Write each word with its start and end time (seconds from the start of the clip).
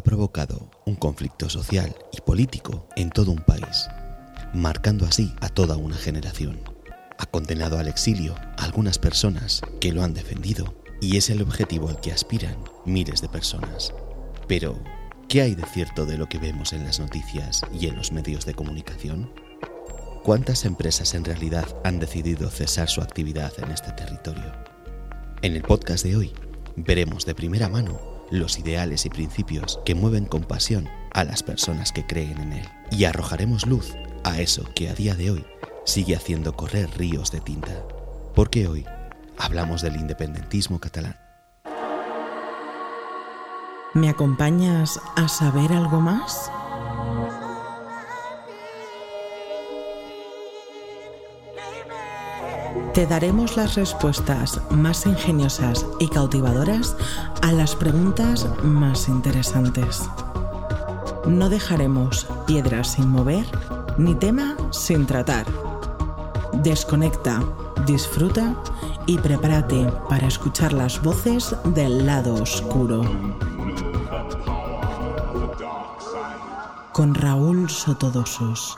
ha 0.00 0.02
provocado 0.02 0.70
un 0.86 0.96
conflicto 0.96 1.50
social 1.50 1.94
y 2.10 2.22
político 2.22 2.88
en 2.96 3.10
todo 3.10 3.32
un 3.32 3.40
país, 3.40 3.86
marcando 4.54 5.04
así 5.04 5.34
a 5.42 5.50
toda 5.50 5.76
una 5.76 5.96
generación. 5.96 6.58
Ha 7.18 7.26
condenado 7.26 7.78
al 7.78 7.86
exilio 7.86 8.34
a 8.56 8.64
algunas 8.64 8.98
personas 8.98 9.60
que 9.78 9.92
lo 9.92 10.02
han 10.02 10.14
defendido 10.14 10.74
y 11.02 11.18
es 11.18 11.28
el 11.28 11.42
objetivo 11.42 11.90
al 11.90 12.00
que 12.00 12.12
aspiran 12.12 12.56
miles 12.86 13.20
de 13.20 13.28
personas. 13.28 13.92
Pero, 14.48 14.78
¿qué 15.28 15.42
hay 15.42 15.54
de 15.54 15.66
cierto 15.66 16.06
de 16.06 16.16
lo 16.16 16.30
que 16.30 16.38
vemos 16.38 16.72
en 16.72 16.84
las 16.84 16.98
noticias 16.98 17.60
y 17.78 17.86
en 17.86 17.96
los 17.96 18.10
medios 18.10 18.46
de 18.46 18.54
comunicación? 18.54 19.30
¿Cuántas 20.24 20.64
empresas 20.64 21.12
en 21.12 21.26
realidad 21.26 21.68
han 21.84 21.98
decidido 21.98 22.48
cesar 22.48 22.88
su 22.88 23.02
actividad 23.02 23.52
en 23.58 23.70
este 23.70 23.92
territorio? 23.92 24.50
En 25.42 25.56
el 25.56 25.62
podcast 25.62 26.04
de 26.04 26.16
hoy 26.16 26.32
veremos 26.74 27.26
de 27.26 27.34
primera 27.34 27.68
mano 27.68 28.09
los 28.30 28.58
ideales 28.58 29.06
y 29.06 29.10
principios 29.10 29.80
que 29.84 29.94
mueven 29.94 30.24
con 30.24 30.42
pasión 30.42 30.88
a 31.12 31.24
las 31.24 31.42
personas 31.42 31.92
que 31.92 32.06
creen 32.06 32.40
en 32.40 32.52
él 32.52 32.68
y 32.90 33.04
arrojaremos 33.04 33.66
luz 33.66 33.94
a 34.24 34.40
eso 34.40 34.64
que 34.74 34.88
a 34.88 34.94
día 34.94 35.14
de 35.14 35.30
hoy 35.30 35.44
sigue 35.84 36.14
haciendo 36.14 36.54
correr 36.54 36.88
ríos 36.96 37.30
de 37.30 37.40
tinta. 37.40 37.82
Porque 38.34 38.68
hoy 38.68 38.86
hablamos 39.38 39.82
del 39.82 39.96
independentismo 39.96 40.78
catalán. 40.78 41.16
¿Me 43.92 44.08
acompañas 44.08 45.00
a 45.16 45.26
saber 45.26 45.72
algo 45.72 46.00
más? 46.00 46.50
Te 52.94 53.06
daremos 53.06 53.56
las 53.56 53.76
respuestas 53.76 54.60
más 54.70 55.06
ingeniosas 55.06 55.86
y 56.00 56.08
cautivadoras 56.08 56.96
a 57.40 57.52
las 57.52 57.76
preguntas 57.76 58.48
más 58.64 59.08
interesantes. 59.08 60.08
No 61.24 61.48
dejaremos 61.48 62.26
piedras 62.48 62.92
sin 62.94 63.08
mover 63.08 63.46
ni 63.96 64.16
tema 64.16 64.56
sin 64.70 65.06
tratar. 65.06 65.46
Desconecta, 66.52 67.40
disfruta 67.86 68.56
y 69.06 69.18
prepárate 69.18 69.86
para 70.08 70.26
escuchar 70.26 70.72
las 70.72 71.00
voces 71.00 71.54
del 71.66 72.06
lado 72.06 72.34
oscuro. 72.34 73.02
Con 76.92 77.14
Raúl 77.14 77.70
Sotodosos. 77.70 78.76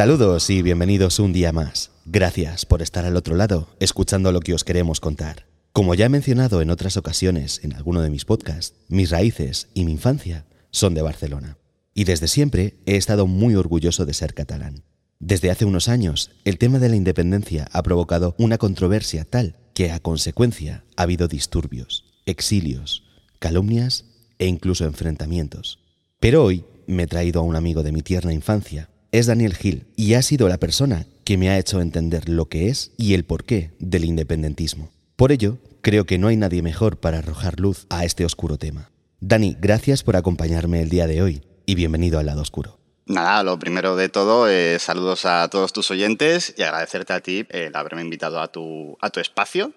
Saludos 0.00 0.48
y 0.48 0.62
bienvenidos 0.62 1.18
un 1.18 1.34
día 1.34 1.52
más. 1.52 1.90
Gracias 2.06 2.64
por 2.64 2.80
estar 2.80 3.04
al 3.04 3.18
otro 3.18 3.36
lado, 3.36 3.68
escuchando 3.80 4.32
lo 4.32 4.40
que 4.40 4.54
os 4.54 4.64
queremos 4.64 4.98
contar. 4.98 5.44
Como 5.74 5.94
ya 5.94 6.06
he 6.06 6.08
mencionado 6.08 6.62
en 6.62 6.70
otras 6.70 6.96
ocasiones 6.96 7.60
en 7.64 7.74
alguno 7.74 8.00
de 8.00 8.08
mis 8.08 8.24
podcasts, 8.24 8.78
mis 8.88 9.10
raíces 9.10 9.68
y 9.74 9.84
mi 9.84 9.92
infancia 9.92 10.46
son 10.70 10.94
de 10.94 11.02
Barcelona. 11.02 11.58
Y 11.92 12.04
desde 12.04 12.28
siempre 12.28 12.78
he 12.86 12.96
estado 12.96 13.26
muy 13.26 13.56
orgulloso 13.56 14.06
de 14.06 14.14
ser 14.14 14.32
catalán. 14.32 14.84
Desde 15.18 15.50
hace 15.50 15.66
unos 15.66 15.86
años, 15.86 16.30
el 16.46 16.56
tema 16.56 16.78
de 16.78 16.88
la 16.88 16.96
independencia 16.96 17.68
ha 17.70 17.82
provocado 17.82 18.34
una 18.38 18.56
controversia 18.56 19.26
tal 19.26 19.58
que 19.74 19.92
a 19.92 20.00
consecuencia 20.00 20.82
ha 20.96 21.02
habido 21.02 21.28
disturbios, 21.28 22.06
exilios, 22.24 23.04
calumnias 23.38 24.06
e 24.38 24.46
incluso 24.46 24.86
enfrentamientos. 24.86 25.78
Pero 26.20 26.42
hoy 26.42 26.64
me 26.86 27.02
he 27.02 27.06
traído 27.06 27.40
a 27.40 27.44
un 27.44 27.54
amigo 27.54 27.82
de 27.82 27.92
mi 27.92 28.00
tierna 28.00 28.32
infancia, 28.32 28.88
es 29.12 29.26
Daniel 29.26 29.54
Gil 29.54 29.86
y 29.96 30.14
ha 30.14 30.22
sido 30.22 30.48
la 30.48 30.58
persona 30.58 31.06
que 31.24 31.36
me 31.36 31.50
ha 31.50 31.58
hecho 31.58 31.80
entender 31.80 32.28
lo 32.28 32.46
que 32.46 32.68
es 32.68 32.92
y 32.96 33.14
el 33.14 33.24
porqué 33.24 33.70
del 33.78 34.04
independentismo. 34.04 34.90
Por 35.16 35.32
ello, 35.32 35.58
creo 35.80 36.06
que 36.06 36.18
no 36.18 36.28
hay 36.28 36.36
nadie 36.36 36.62
mejor 36.62 36.98
para 36.98 37.18
arrojar 37.18 37.60
luz 37.60 37.86
a 37.90 38.04
este 38.04 38.24
oscuro 38.24 38.58
tema. 38.58 38.90
Dani, 39.20 39.56
gracias 39.60 40.02
por 40.02 40.16
acompañarme 40.16 40.80
el 40.82 40.88
día 40.88 41.06
de 41.06 41.22
hoy 41.22 41.42
y 41.66 41.74
bienvenido 41.74 42.18
al 42.18 42.26
lado 42.26 42.42
oscuro. 42.42 42.78
Nada, 43.06 43.42
lo 43.42 43.58
primero 43.58 43.96
de 43.96 44.08
todo, 44.08 44.48
es 44.48 44.82
saludos 44.82 45.24
a 45.24 45.48
todos 45.48 45.72
tus 45.72 45.90
oyentes 45.90 46.54
y 46.56 46.62
agradecerte 46.62 47.12
a 47.12 47.20
ti 47.20 47.44
el 47.50 47.74
haberme 47.74 48.02
invitado 48.02 48.40
a 48.40 48.48
tu, 48.48 48.96
a 49.00 49.10
tu 49.10 49.18
espacio, 49.18 49.72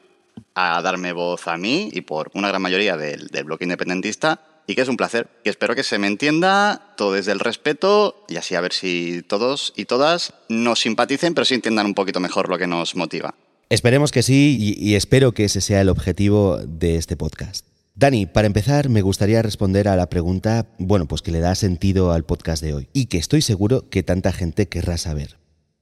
a 0.53 0.81
darme 0.81 1.13
voz 1.13 1.47
a 1.47 1.57
mí 1.57 1.89
y 1.91 2.01
por 2.01 2.29
una 2.35 2.49
gran 2.49 2.61
mayoría 2.61 2.95
del, 2.95 3.27
del 3.27 3.43
bloque 3.43 3.65
independentista 3.65 4.39
y 4.67 4.75
que 4.75 4.81
es 4.81 4.87
un 4.87 4.97
placer. 4.97 5.27
Que 5.43 5.49
espero 5.49 5.75
que 5.75 5.83
se 5.83 5.99
me 5.99 6.07
entienda 6.07 6.93
todo 6.97 7.13
desde 7.13 7.31
el 7.31 7.39
respeto 7.39 8.25
y 8.27 8.37
así 8.37 8.55
a 8.55 8.61
ver 8.61 8.73
si 8.73 9.21
todos 9.23 9.73
y 9.75 9.85
todas 9.85 10.33
nos 10.49 10.81
simpaticen, 10.81 11.33
pero 11.33 11.45
sí 11.45 11.53
entiendan 11.53 11.85
un 11.85 11.93
poquito 11.93 12.19
mejor 12.19 12.49
lo 12.49 12.57
que 12.57 12.67
nos 12.67 12.95
motiva. 12.95 13.35
Esperemos 13.69 14.11
que 14.11 14.23
sí 14.23 14.57
y, 14.59 14.89
y 14.91 14.95
espero 14.95 15.31
que 15.31 15.45
ese 15.45 15.61
sea 15.61 15.81
el 15.81 15.89
objetivo 15.89 16.57
de 16.57 16.95
este 16.95 17.17
podcast. 17.17 17.65
Dani, 17.95 18.25
para 18.25 18.47
empezar, 18.47 18.89
me 18.89 19.03
gustaría 19.03 19.43
responder 19.43 19.87
a 19.87 19.95
la 19.95 20.09
pregunta, 20.09 20.65
bueno, 20.79 21.07
pues 21.07 21.21
que 21.21 21.31
le 21.31 21.39
da 21.39 21.53
sentido 21.53 22.11
al 22.11 22.23
podcast 22.23 22.63
de 22.63 22.73
hoy 22.73 22.89
y 22.91 23.05
que 23.05 23.19
estoy 23.19 23.41
seguro 23.41 23.89
que 23.89 24.01
tanta 24.01 24.31
gente 24.31 24.67
querrá 24.67 24.97
saber. 24.97 25.37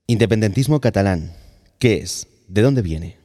Independentismo 0.07 0.81
catalán, 0.81 1.33
¿qué 1.79 1.99
es? 1.99 2.27
¿De 2.49 2.61
dónde 2.61 2.81
viene? 2.81 3.20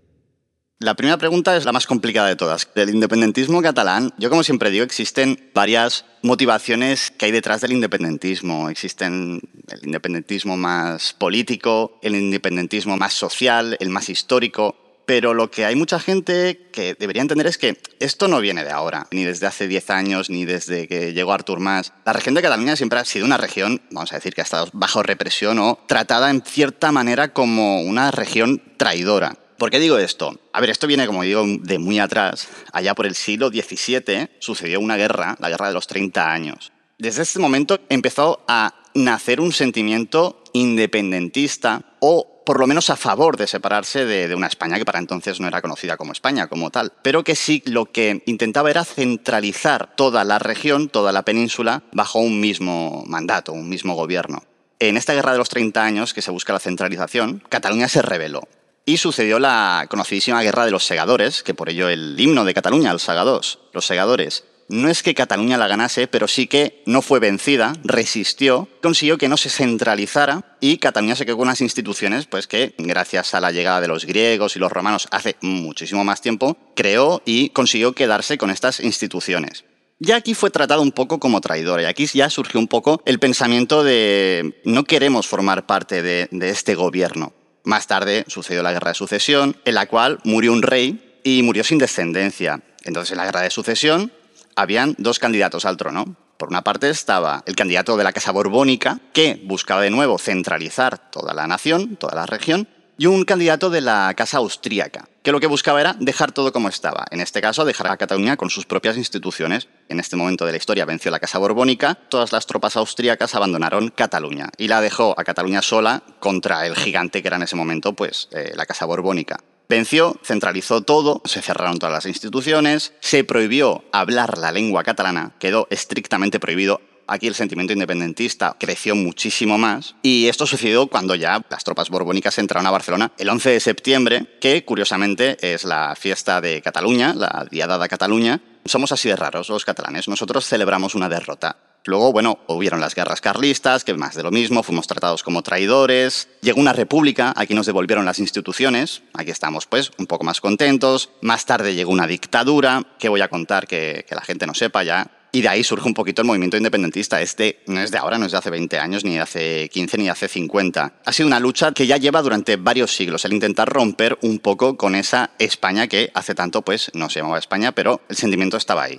La 0.78 0.92
primera 0.92 1.16
pregunta 1.16 1.56
es 1.56 1.64
la 1.64 1.72
más 1.72 1.87
complicada 1.87 2.28
de 2.28 2.37
todas. 2.37 2.69
Del 2.75 2.91
independentismo 2.91 3.62
catalán, 3.62 4.12
yo 4.19 4.28
como 4.28 4.42
siempre 4.42 4.70
digo, 4.70 4.84
existen 4.84 5.50
varias 5.54 6.04
motivaciones 6.20 7.10
que 7.10 7.25
hay 7.25 7.32
detrás 7.32 7.62
del 7.62 7.72
independentismo. 7.72 8.69
Existen 8.69 9.41
el 9.69 9.86
independentismo 9.86 10.59
más 10.59 11.15
político, 11.15 11.98
el 12.03 12.15
independentismo 12.15 12.98
más 12.98 13.15
social, 13.15 13.78
el 13.81 13.88
más 13.88 14.10
histórico. 14.10 14.76
Pero 15.06 15.32
lo 15.32 15.50
que 15.50 15.65
hay 15.65 15.76
mucha 15.76 15.98
gente 15.98 16.69
que 16.72 16.92
debería 16.92 17.22
entender 17.22 17.47
es 17.47 17.56
que 17.56 17.81
esto 17.98 18.28
no 18.28 18.41
viene 18.41 18.62
de 18.62 18.72
ahora, 18.72 19.06
ni 19.12 19.25
desde 19.25 19.47
hace 19.47 19.69
10 19.69 19.88
años, 19.88 20.28
ni 20.28 20.44
desde 20.44 20.88
que 20.88 21.15
llegó 21.15 21.32
Artur 21.32 21.59
Mas. 21.59 21.94
La 22.04 22.12
región 22.12 22.34
de 22.34 22.42
Cataluña 22.42 22.76
siempre 22.76 22.98
ha 22.98 23.04
sido 23.06 23.25
una 23.25 23.38
región, 23.38 23.81
vamos 23.92 24.12
a 24.12 24.16
decir, 24.16 24.34
que 24.34 24.42
ha 24.42 24.44
estado 24.44 24.69
bajo 24.75 25.03
represión 25.03 25.59
o 25.59 25.78
tratada 25.86 26.28
en 26.28 26.42
cierta 26.42 26.92
manera 26.92 27.32
como 27.32 27.81
una 27.81 28.10
región 28.10 28.60
traidora. 28.76 29.38
¿Por 29.58 29.70
qué 29.70 29.80
digo 29.80 29.96
esto? 29.96 30.38
A 30.52 30.60
ver, 30.60 30.68
esto 30.68 30.86
viene, 30.86 31.06
como 31.06 31.22
digo, 31.22 31.42
de 31.46 31.78
muy 31.78 31.98
atrás. 31.98 32.48
Allá 32.72 32.94
por 32.94 33.06
el 33.06 33.14
siglo 33.14 33.48
XVII 33.48 34.28
sucedió 34.38 34.80
una 34.80 34.96
guerra, 34.96 35.36
la 35.38 35.48
guerra 35.48 35.68
de 35.68 35.74
los 35.74 35.86
30 35.86 36.30
años. 36.30 36.72
Desde 36.98 37.22
ese 37.22 37.38
momento 37.38 37.80
empezó 37.88 38.44
a 38.48 38.74
nacer 38.94 39.40
un 39.40 39.52
sentimiento 39.52 40.42
independentista 40.52 41.82
o 42.00 42.42
por 42.44 42.60
lo 42.60 42.66
menos 42.66 42.90
a 42.90 42.96
favor 42.96 43.36
de 43.36 43.46
separarse 43.46 44.04
de, 44.04 44.28
de, 44.28 44.34
una 44.34 44.46
España 44.46 44.76
que 44.76 44.84
para 44.84 44.98
entonces 44.98 45.40
no 45.40 45.48
era 45.48 45.60
conocida 45.60 45.96
como 45.96 46.12
España 46.12 46.46
como 46.46 46.70
tal, 46.70 46.92
pero 47.02 47.24
que 47.24 47.34
sí 47.34 47.62
lo 47.66 47.86
que 47.86 48.22
intentaba 48.26 48.70
era 48.70 48.84
centralizar 48.84 49.96
toda 49.96 50.22
la 50.24 50.38
región, 50.38 50.88
toda 50.88 51.12
la 51.12 51.24
península, 51.24 51.82
bajo 51.92 52.20
un 52.20 52.40
mismo 52.40 53.04
mandato, 53.06 53.52
un 53.52 53.68
mismo 53.68 53.94
gobierno. 53.94 54.44
En 54.78 54.96
esta 54.96 55.14
guerra 55.14 55.32
de 55.32 55.38
los 55.38 55.48
30 55.48 55.82
años 55.82 56.14
que 56.14 56.22
se 56.22 56.30
busca 56.30 56.52
la 56.52 56.60
centralización, 56.60 57.42
Cataluña 57.48 57.88
se 57.88 58.02
rebeló 58.02 58.46
y 58.86 58.97
sucedió 58.98 59.38
la 59.41 59.86
conocidísima 59.91 60.42
Guerra 60.42 60.64
de 60.64 60.70
los 60.70 60.86
Segadores, 60.86 61.42
que 61.42 61.54
por 61.54 61.69
ello 61.69 61.88
el 61.88 62.19
himno 62.19 62.44
de 62.44 62.54
Cataluña, 62.54 62.92
el 62.92 63.00
Segadors, 63.00 63.58
los 63.72 63.84
Segadores. 63.84 64.44
No 64.69 64.88
es 64.88 65.02
que 65.02 65.14
Cataluña 65.14 65.58
la 65.58 65.69
ganase, 65.69 66.06
pero 66.06 66.26
sí 66.26 66.47
que 66.47 66.82
no 66.86 67.02
fue 67.02 67.20
vencida, 67.20 67.74
resistió, 67.84 68.69
consiguió 68.82 69.19
que 69.19 69.28
no 69.28 69.36
se 69.36 69.50
centralizara 69.50 70.56
y 70.60 70.78
Cataluña 70.78 71.14
se 71.14 71.26
quedó 71.26 71.36
con 71.36 71.48
unas 71.48 71.60
instituciones 71.60 72.26
pues 72.26 72.47
que, 72.47 72.74
gracias 72.78 73.34
a 73.34 73.41
la 73.41 73.52
llegada 73.52 73.80
de 73.80 73.88
los 73.88 74.06
griegos 74.06 74.56
y 74.56 74.58
los 74.58 74.72
romanos 74.72 75.08
hace 75.10 75.36
muchísimo 75.41 76.04
más 76.04 76.20
tiempo, 76.20 76.56
creó 76.74 77.22
y 77.24 77.50
consiguió 77.50 77.92
quedarse 77.92 78.38
con 78.38 78.50
estas 78.50 78.80
instituciones. 78.80 79.64
Ya 79.98 80.16
aquí 80.16 80.34
fue 80.34 80.50
tratado 80.50 80.82
un 80.82 80.92
poco 80.92 81.18
como 81.18 81.41
traidor 81.41 81.80
y 81.80 81.84
aquí 81.84 82.06
ya 82.06 82.28
surgió 82.30 82.60
un 82.60 82.68
poco 82.68 83.03
el 83.04 83.18
pensamiento 83.18 83.82
de 83.82 84.60
no 84.64 84.84
queremos 84.84 85.26
formar 85.26 85.66
parte 85.66 86.03
de 86.03 86.28
este 86.50 86.74
gobierno. 86.74 87.32
Más 87.66 87.88
tarde 87.88 88.25
sucedió 88.28 88.62
la 88.62 88.71
Guerra 88.71 88.93
de 88.93 88.94
Sucesión, 88.94 89.56
en 89.65 89.75
la 89.75 89.87
cual 89.87 90.21
murió 90.22 90.53
un 90.53 90.62
rey 90.62 91.19
y 91.25 91.43
murió 91.43 91.65
sin 91.65 91.78
descendencia. 91.78 92.62
Entonces, 92.84 93.10
en 93.10 93.19
la 93.19 93.25
Guerra 93.25 93.41
de 93.41 93.50
Sucesión 93.50 94.12
habían 94.54 94.95
dos 94.98 95.18
candidatos 95.18 95.65
al 95.65 95.77
trono. 95.77 96.15
Por 96.36 96.48
una 96.48 96.63
parte 96.63 96.89
estaba 96.89 97.42
el 97.45 97.57
candidato 97.57 97.97
de 97.97 98.04
la 98.04 98.13
Casa 98.13 98.30
Borbónica, 98.30 99.01
que 99.13 99.42
buscaba 99.42 99.80
de 99.80 99.91
nuevo 99.91 100.16
centralizar 100.16 101.10
toda 101.10 101.34
la 101.34 101.48
nación, 101.48 101.97
toda 101.97 102.15
la 102.15 102.24
región, 102.24 102.68
y 102.98 103.07
un 103.07 103.24
candidato 103.24 103.69
de 103.69 103.80
la 103.80 104.15
Casa 104.16 104.36
Austríaca, 104.39 105.09
que 105.26 105.32
lo 105.32 105.40
que 105.40 105.48
buscaba 105.48 105.80
era 105.80 105.96
dejar 105.98 106.30
todo 106.30 106.52
como 106.52 106.68
estaba. 106.68 107.04
En 107.10 107.20
este 107.20 107.40
caso, 107.40 107.64
dejar 107.64 107.88
a 107.88 107.96
Cataluña 107.96 108.36
con 108.36 108.48
sus 108.48 108.64
propias 108.64 108.96
instituciones. 108.96 109.66
En 109.88 109.98
este 109.98 110.14
momento 110.14 110.46
de 110.46 110.52
la 110.52 110.56
historia 110.56 110.84
venció 110.84 111.10
la 111.10 111.18
Casa 111.18 111.38
Borbónica, 111.38 111.96
todas 111.96 112.30
las 112.30 112.46
tropas 112.46 112.76
austríacas 112.76 113.34
abandonaron 113.34 113.88
Cataluña 113.88 114.50
y 114.56 114.68
la 114.68 114.80
dejó 114.80 115.16
a 115.18 115.24
Cataluña 115.24 115.62
sola 115.62 116.04
contra 116.20 116.64
el 116.64 116.76
gigante 116.76 117.22
que 117.22 117.26
era 117.26 117.38
en 117.38 117.42
ese 117.42 117.56
momento 117.56 117.92
pues, 117.92 118.28
eh, 118.30 118.52
la 118.54 118.66
Casa 118.66 118.84
Borbónica. 118.84 119.40
Venció, 119.68 120.16
centralizó 120.22 120.82
todo, 120.82 121.22
se 121.24 121.42
cerraron 121.42 121.80
todas 121.80 121.92
las 121.92 122.06
instituciones, 122.06 122.92
se 123.00 123.24
prohibió 123.24 123.82
hablar 123.90 124.38
la 124.38 124.52
lengua 124.52 124.84
catalana, 124.84 125.32
quedó 125.40 125.66
estrictamente 125.70 126.38
prohibido 126.38 126.80
aquí 127.06 127.26
el 127.26 127.34
sentimiento 127.34 127.72
independentista 127.72 128.56
creció 128.58 128.94
muchísimo 128.94 129.58
más. 129.58 129.94
Y 130.03 130.28
esto 130.28 130.47
sucedió 130.47 130.86
cuando 130.86 131.14
ya 131.14 131.42
las 131.48 131.64
tropas 131.64 131.91
borbónicas 131.91 132.38
entraron 132.38 132.66
a 132.66 132.70
Barcelona 132.70 133.12
el 133.18 133.28
11 133.28 133.50
de 133.50 133.60
septiembre, 133.60 134.38
que 134.41 134.64
curiosamente 134.64 135.36
es 135.41 135.64
la 135.64 135.94
fiesta 135.97 136.41
de 136.41 136.62
Cataluña, 136.62 137.14
la 137.14 137.47
Diada 137.50 137.78
de 137.78 137.88
Cataluña. 137.88 138.41
Somos 138.64 138.92
así 138.92 139.08
de 139.08 139.16
raros 139.16 139.48
los 139.48 139.64
catalanes. 139.64 140.08
Nosotros 140.08 140.47
celebramos 140.47 140.94
una 140.94 141.08
derrota. 141.08 141.56
Luego, 141.86 142.12
bueno, 142.12 142.41
hubieron 142.48 142.80
las 142.80 142.97
guerras 142.97 143.20
carlistas, 143.20 143.84
que 143.84 143.94
más 143.94 144.16
de 144.16 144.24
lo 144.24 144.32
mismo, 144.32 144.64
fuimos 144.64 144.88
tratados 144.88 145.22
como 145.22 145.42
traidores. 145.42 146.28
Llegó 146.42 146.60
una 146.60 146.72
república, 146.72 147.32
aquí 147.36 147.54
nos 147.54 147.66
devolvieron 147.66 148.04
las 148.04 148.18
instituciones, 148.18 149.02
aquí 149.14 149.30
estamos 149.30 149.66
pues 149.66 149.92
un 149.97 150.06
poco 150.06 150.24
más 150.24 150.41
contentos. 150.41 151.10
Más 151.22 151.47
tarde 151.47 151.76
llegó 151.76 151.92
una 151.92 152.09
dictadura, 152.09 152.82
que 152.98 153.09
voy 153.09 153.20
a 153.20 153.28
contar 153.28 153.68
que, 153.68 154.04
que 154.09 154.16
la 154.16 154.22
gente 154.22 154.48
no 154.48 154.54
sepa 154.54 154.82
ya. 154.82 155.09
Y 155.36 155.42
de 155.42 155.48
ahí 155.48 155.62
surge 155.62 155.86
un 155.86 155.92
poquito 155.92 156.22
el 156.22 156.27
movimiento 156.27 156.56
independentista. 156.56 157.21
Este 157.21 157.59
no 157.66 157.78
es 157.78 157.91
de 157.91 157.98
ahora, 157.98 158.16
no 158.16 158.24
es 158.24 158.33
de 158.33 158.38
hace 158.38 158.48
20 158.48 158.78
años, 158.78 159.04
ni 159.04 159.16
de 159.16 159.21
hace 159.21 159.68
15, 159.68 159.98
ni 159.98 160.04
de 160.04 160.10
hace 160.10 160.28
50. 160.28 160.94
Ha 161.04 161.12
sido 161.12 161.27
una 161.27 161.41
lucha 161.41 161.72
que 161.72 161.86
ya 161.86 161.98
lleva 161.98 162.22
durante 162.22 162.56
varios 162.56 162.97
siglos, 162.97 163.22
el 163.27 163.34
intentar 163.34 163.68
romper 163.68 164.18
un 164.22 164.38
poco 164.38 164.78
con 164.78 164.94
esa 164.94 165.33
España 165.38 165.88
que 165.88 166.10
hace 166.15 166.34
tanto 166.34 166.62
pues 166.62 166.91
no 166.94 167.10
se 167.10 167.21
llamaba 167.21 167.38
España, 167.38 167.72
pero 167.72 168.00
el 168.09 168.16
sentimiento 168.16 168.56
estaba 168.56 168.84
ahí. 168.84 168.98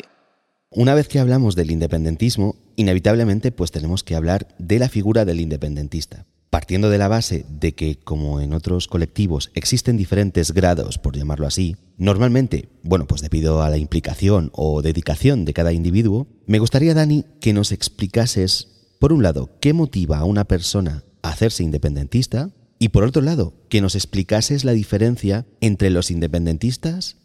Una 0.70 0.94
vez 0.94 1.08
que 1.08 1.18
hablamos 1.18 1.56
del 1.56 1.72
independentismo, 1.72 2.56
inevitablemente 2.76 3.52
pues 3.52 3.72
tenemos 3.72 4.04
que 4.04 4.16
hablar 4.16 4.48
de 4.60 4.78
la 4.78 4.90
figura 4.90 5.26
del 5.26 5.40
independentista. 5.40 6.28
Partiendo 6.50 6.90
de 6.90 6.98
la 6.98 7.10
base 7.10 7.46
de 7.50 7.76
que, 7.76 7.98
como 8.00 8.40
en 8.40 8.54
otros 8.54 8.88
colectivos, 8.88 9.52
existen 9.54 9.98
diferentes 9.98 10.54
grados, 10.54 10.98
por 10.98 11.18
llamarlo 11.18 11.46
así, 11.46 11.76
normalmente, 11.98 12.70
bueno, 12.84 13.06
pues 13.06 13.22
debido 13.22 13.62
a 13.62 13.70
la 13.70 13.78
implicación 13.78 14.50
o 14.54 14.82
dedicación 14.82 15.44
de 15.44 15.54
cada 15.54 15.74
individuo, 15.74 16.28
me 16.46 16.60
gustaría, 16.60 16.94
Dani, 16.94 17.26
que 17.42 17.52
nos 17.52 17.74
explicases, 17.74 18.96
por 19.00 19.12
un 19.12 19.24
lado, 19.24 19.50
qué 19.60 19.74
motiva 19.74 20.20
a 20.20 20.24
una 20.24 20.46
persona 20.46 21.04
a 21.22 21.30
hacerse 21.30 21.64
independentista 21.64 22.50
y, 22.80 22.90
por 22.90 23.04
otro 23.04 23.22
lado, 23.22 23.54
que 23.68 23.82
nos 23.82 23.96
explicases 23.96 24.64
la 24.64 24.72
diferencia 24.72 25.46
entre 25.60 25.90
los 25.90 26.12
independentistas 26.12 27.18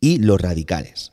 y 0.00 0.18
los 0.18 0.38
radicales. 0.38 1.12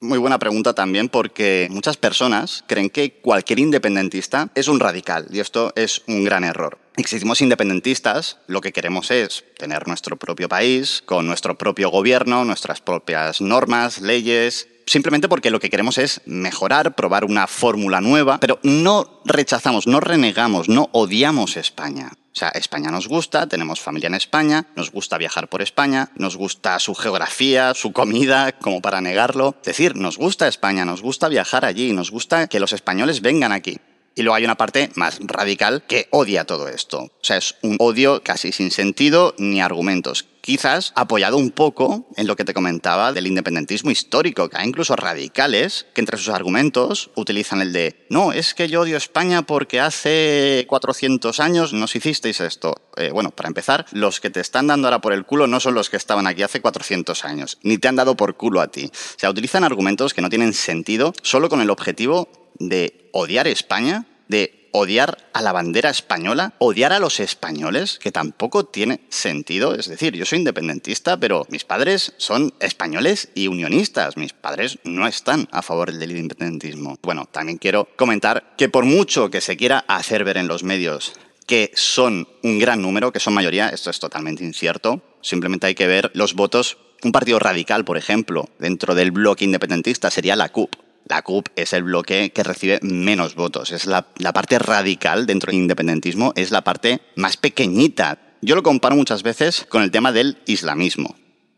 Muy 0.00 0.18
buena 0.18 0.38
pregunta 0.38 0.74
también 0.74 1.08
porque 1.08 1.68
muchas 1.70 1.96
personas 1.96 2.64
creen 2.66 2.90
que 2.90 3.20
cualquier 3.20 3.58
independentista 3.58 4.50
es 4.54 4.68
un 4.68 4.80
radical 4.80 5.26
y 5.30 5.40
esto 5.40 5.72
es 5.76 6.02
un 6.06 6.24
gran 6.24 6.44
error. 6.44 6.83
Existimos 6.96 7.40
independentistas, 7.40 8.38
lo 8.46 8.60
que 8.60 8.72
queremos 8.72 9.10
es 9.10 9.44
tener 9.58 9.88
nuestro 9.88 10.16
propio 10.16 10.48
país, 10.48 11.02
con 11.04 11.26
nuestro 11.26 11.58
propio 11.58 11.90
gobierno, 11.90 12.44
nuestras 12.44 12.80
propias 12.80 13.40
normas, 13.40 14.00
leyes, 14.00 14.68
simplemente 14.86 15.28
porque 15.28 15.50
lo 15.50 15.58
que 15.58 15.70
queremos 15.70 15.98
es 15.98 16.20
mejorar, 16.24 16.94
probar 16.94 17.24
una 17.24 17.48
fórmula 17.48 18.00
nueva, 18.00 18.38
pero 18.38 18.60
no 18.62 19.20
rechazamos, 19.24 19.88
no 19.88 19.98
renegamos, 19.98 20.68
no 20.68 20.88
odiamos 20.92 21.56
España. 21.56 22.12
O 22.34 22.36
sea, 22.36 22.48
España 22.48 22.90
nos 22.90 23.06
gusta, 23.06 23.46
tenemos 23.46 23.80
familia 23.80 24.08
en 24.08 24.14
España, 24.14 24.66
nos 24.74 24.90
gusta 24.90 25.18
viajar 25.18 25.48
por 25.48 25.62
España, 25.62 26.10
nos 26.16 26.36
gusta 26.36 26.80
su 26.80 26.94
geografía, 26.94 27.74
su 27.74 27.92
comida, 27.92 28.50
como 28.52 28.82
para 28.82 29.00
negarlo. 29.00 29.54
Es 29.60 29.66
decir, 29.66 29.94
nos 29.94 30.16
gusta 30.16 30.48
España, 30.48 30.84
nos 30.84 31.00
gusta 31.00 31.28
viajar 31.28 31.64
allí, 31.64 31.92
nos 31.92 32.10
gusta 32.10 32.48
que 32.48 32.58
los 32.58 32.72
españoles 32.72 33.20
vengan 33.20 33.52
aquí. 33.52 33.78
Y 34.14 34.22
luego 34.22 34.36
hay 34.36 34.44
una 34.44 34.56
parte 34.56 34.90
más 34.94 35.18
radical 35.20 35.84
que 35.86 36.06
odia 36.10 36.44
todo 36.44 36.68
esto. 36.68 37.00
O 37.00 37.10
sea, 37.22 37.36
es 37.36 37.56
un 37.62 37.76
odio 37.80 38.22
casi 38.22 38.52
sin 38.52 38.70
sentido 38.70 39.34
ni 39.38 39.60
argumentos. 39.60 40.26
Quizás 40.40 40.92
apoyado 40.94 41.38
un 41.38 41.50
poco 41.50 42.06
en 42.16 42.26
lo 42.26 42.36
que 42.36 42.44
te 42.44 42.52
comentaba 42.52 43.14
del 43.14 43.26
independentismo 43.26 43.90
histórico, 43.90 44.50
que 44.50 44.58
hay 44.58 44.68
incluso 44.68 44.94
radicales 44.94 45.86
que 45.94 46.02
entre 46.02 46.18
sus 46.18 46.28
argumentos 46.28 47.10
utilizan 47.14 47.62
el 47.62 47.72
de 47.72 48.04
no, 48.10 48.30
es 48.30 48.52
que 48.52 48.68
yo 48.68 48.82
odio 48.82 48.98
España 48.98 49.40
porque 49.40 49.80
hace 49.80 50.66
400 50.68 51.40
años 51.40 51.72
nos 51.72 51.96
hicisteis 51.96 52.40
esto. 52.40 52.74
Eh, 52.96 53.10
bueno, 53.10 53.30
para 53.30 53.48
empezar, 53.48 53.86
los 53.92 54.20
que 54.20 54.28
te 54.28 54.40
están 54.40 54.66
dando 54.66 54.86
ahora 54.86 55.00
por 55.00 55.14
el 55.14 55.24
culo 55.24 55.46
no 55.46 55.60
son 55.60 55.74
los 55.74 55.88
que 55.88 55.96
estaban 55.96 56.26
aquí 56.26 56.42
hace 56.42 56.60
400 56.60 57.24
años, 57.24 57.58
ni 57.62 57.78
te 57.78 57.88
han 57.88 57.96
dado 57.96 58.14
por 58.14 58.36
culo 58.36 58.60
a 58.60 58.68
ti. 58.68 58.90
O 58.92 59.18
sea, 59.18 59.30
utilizan 59.30 59.64
argumentos 59.64 60.12
que 60.12 60.20
no 60.20 60.28
tienen 60.28 60.52
sentido 60.52 61.14
solo 61.22 61.48
con 61.48 61.62
el 61.62 61.70
objetivo 61.70 62.28
de 62.58 63.08
odiar 63.12 63.46
España, 63.46 64.06
de 64.28 64.64
odiar 64.76 65.18
a 65.32 65.40
la 65.40 65.52
bandera 65.52 65.88
española, 65.88 66.54
odiar 66.58 66.92
a 66.92 66.98
los 66.98 67.20
españoles, 67.20 68.00
que 68.02 68.10
tampoco 68.10 68.66
tiene 68.66 69.02
sentido. 69.08 69.72
Es 69.76 69.88
decir, 69.88 70.14
yo 70.14 70.26
soy 70.26 70.38
independentista, 70.40 71.16
pero 71.16 71.46
mis 71.48 71.64
padres 71.64 72.12
son 72.16 72.52
españoles 72.58 73.28
y 73.36 73.46
unionistas. 73.46 74.16
Mis 74.16 74.32
padres 74.32 74.80
no 74.82 75.06
están 75.06 75.48
a 75.52 75.62
favor 75.62 75.92
del 75.92 76.16
independentismo. 76.16 76.98
Bueno, 77.02 77.28
también 77.30 77.58
quiero 77.58 77.88
comentar 77.94 78.54
que 78.58 78.68
por 78.68 78.84
mucho 78.84 79.30
que 79.30 79.40
se 79.40 79.56
quiera 79.56 79.84
hacer 79.86 80.24
ver 80.24 80.38
en 80.38 80.48
los 80.48 80.64
medios 80.64 81.12
que 81.46 81.70
son 81.74 82.26
un 82.42 82.58
gran 82.58 82.82
número, 82.82 83.12
que 83.12 83.20
son 83.20 83.34
mayoría, 83.34 83.68
esto 83.68 83.90
es 83.90 84.00
totalmente 84.00 84.42
incierto. 84.42 85.02
Simplemente 85.20 85.68
hay 85.68 85.76
que 85.76 85.86
ver 85.86 86.10
los 86.14 86.34
votos. 86.34 86.78
Un 87.04 87.12
partido 87.12 87.38
radical, 87.38 87.84
por 87.84 87.96
ejemplo, 87.96 88.48
dentro 88.58 88.96
del 88.96 89.12
bloque 89.12 89.44
independentista 89.44 90.10
sería 90.10 90.34
la 90.34 90.48
CUP 90.48 90.83
la 91.06 91.22
CUP 91.22 91.48
es 91.56 91.72
el 91.72 91.84
bloque 91.84 92.30
que 92.30 92.42
recibe 92.42 92.80
menos 92.82 93.34
votos. 93.34 93.72
Es 93.72 93.86
la, 93.86 94.02
parte 94.32 94.58
radical 94.58 95.26
dentro 95.26 95.50
del 95.50 95.60
independentismo, 95.60 96.32
es 96.36 96.50
la 96.50 96.62
parte 96.62 97.00
más 97.16 97.36
pequeñita. 97.36 98.18
Yo 98.40 98.54
lo 98.54 98.62
comparo 98.62 98.96
muchas 98.96 99.22
veces 99.22 99.66
con 99.68 99.82
el 99.82 99.90
tema 99.90 100.12
del 100.12 100.38
islamismo. 100.46 101.16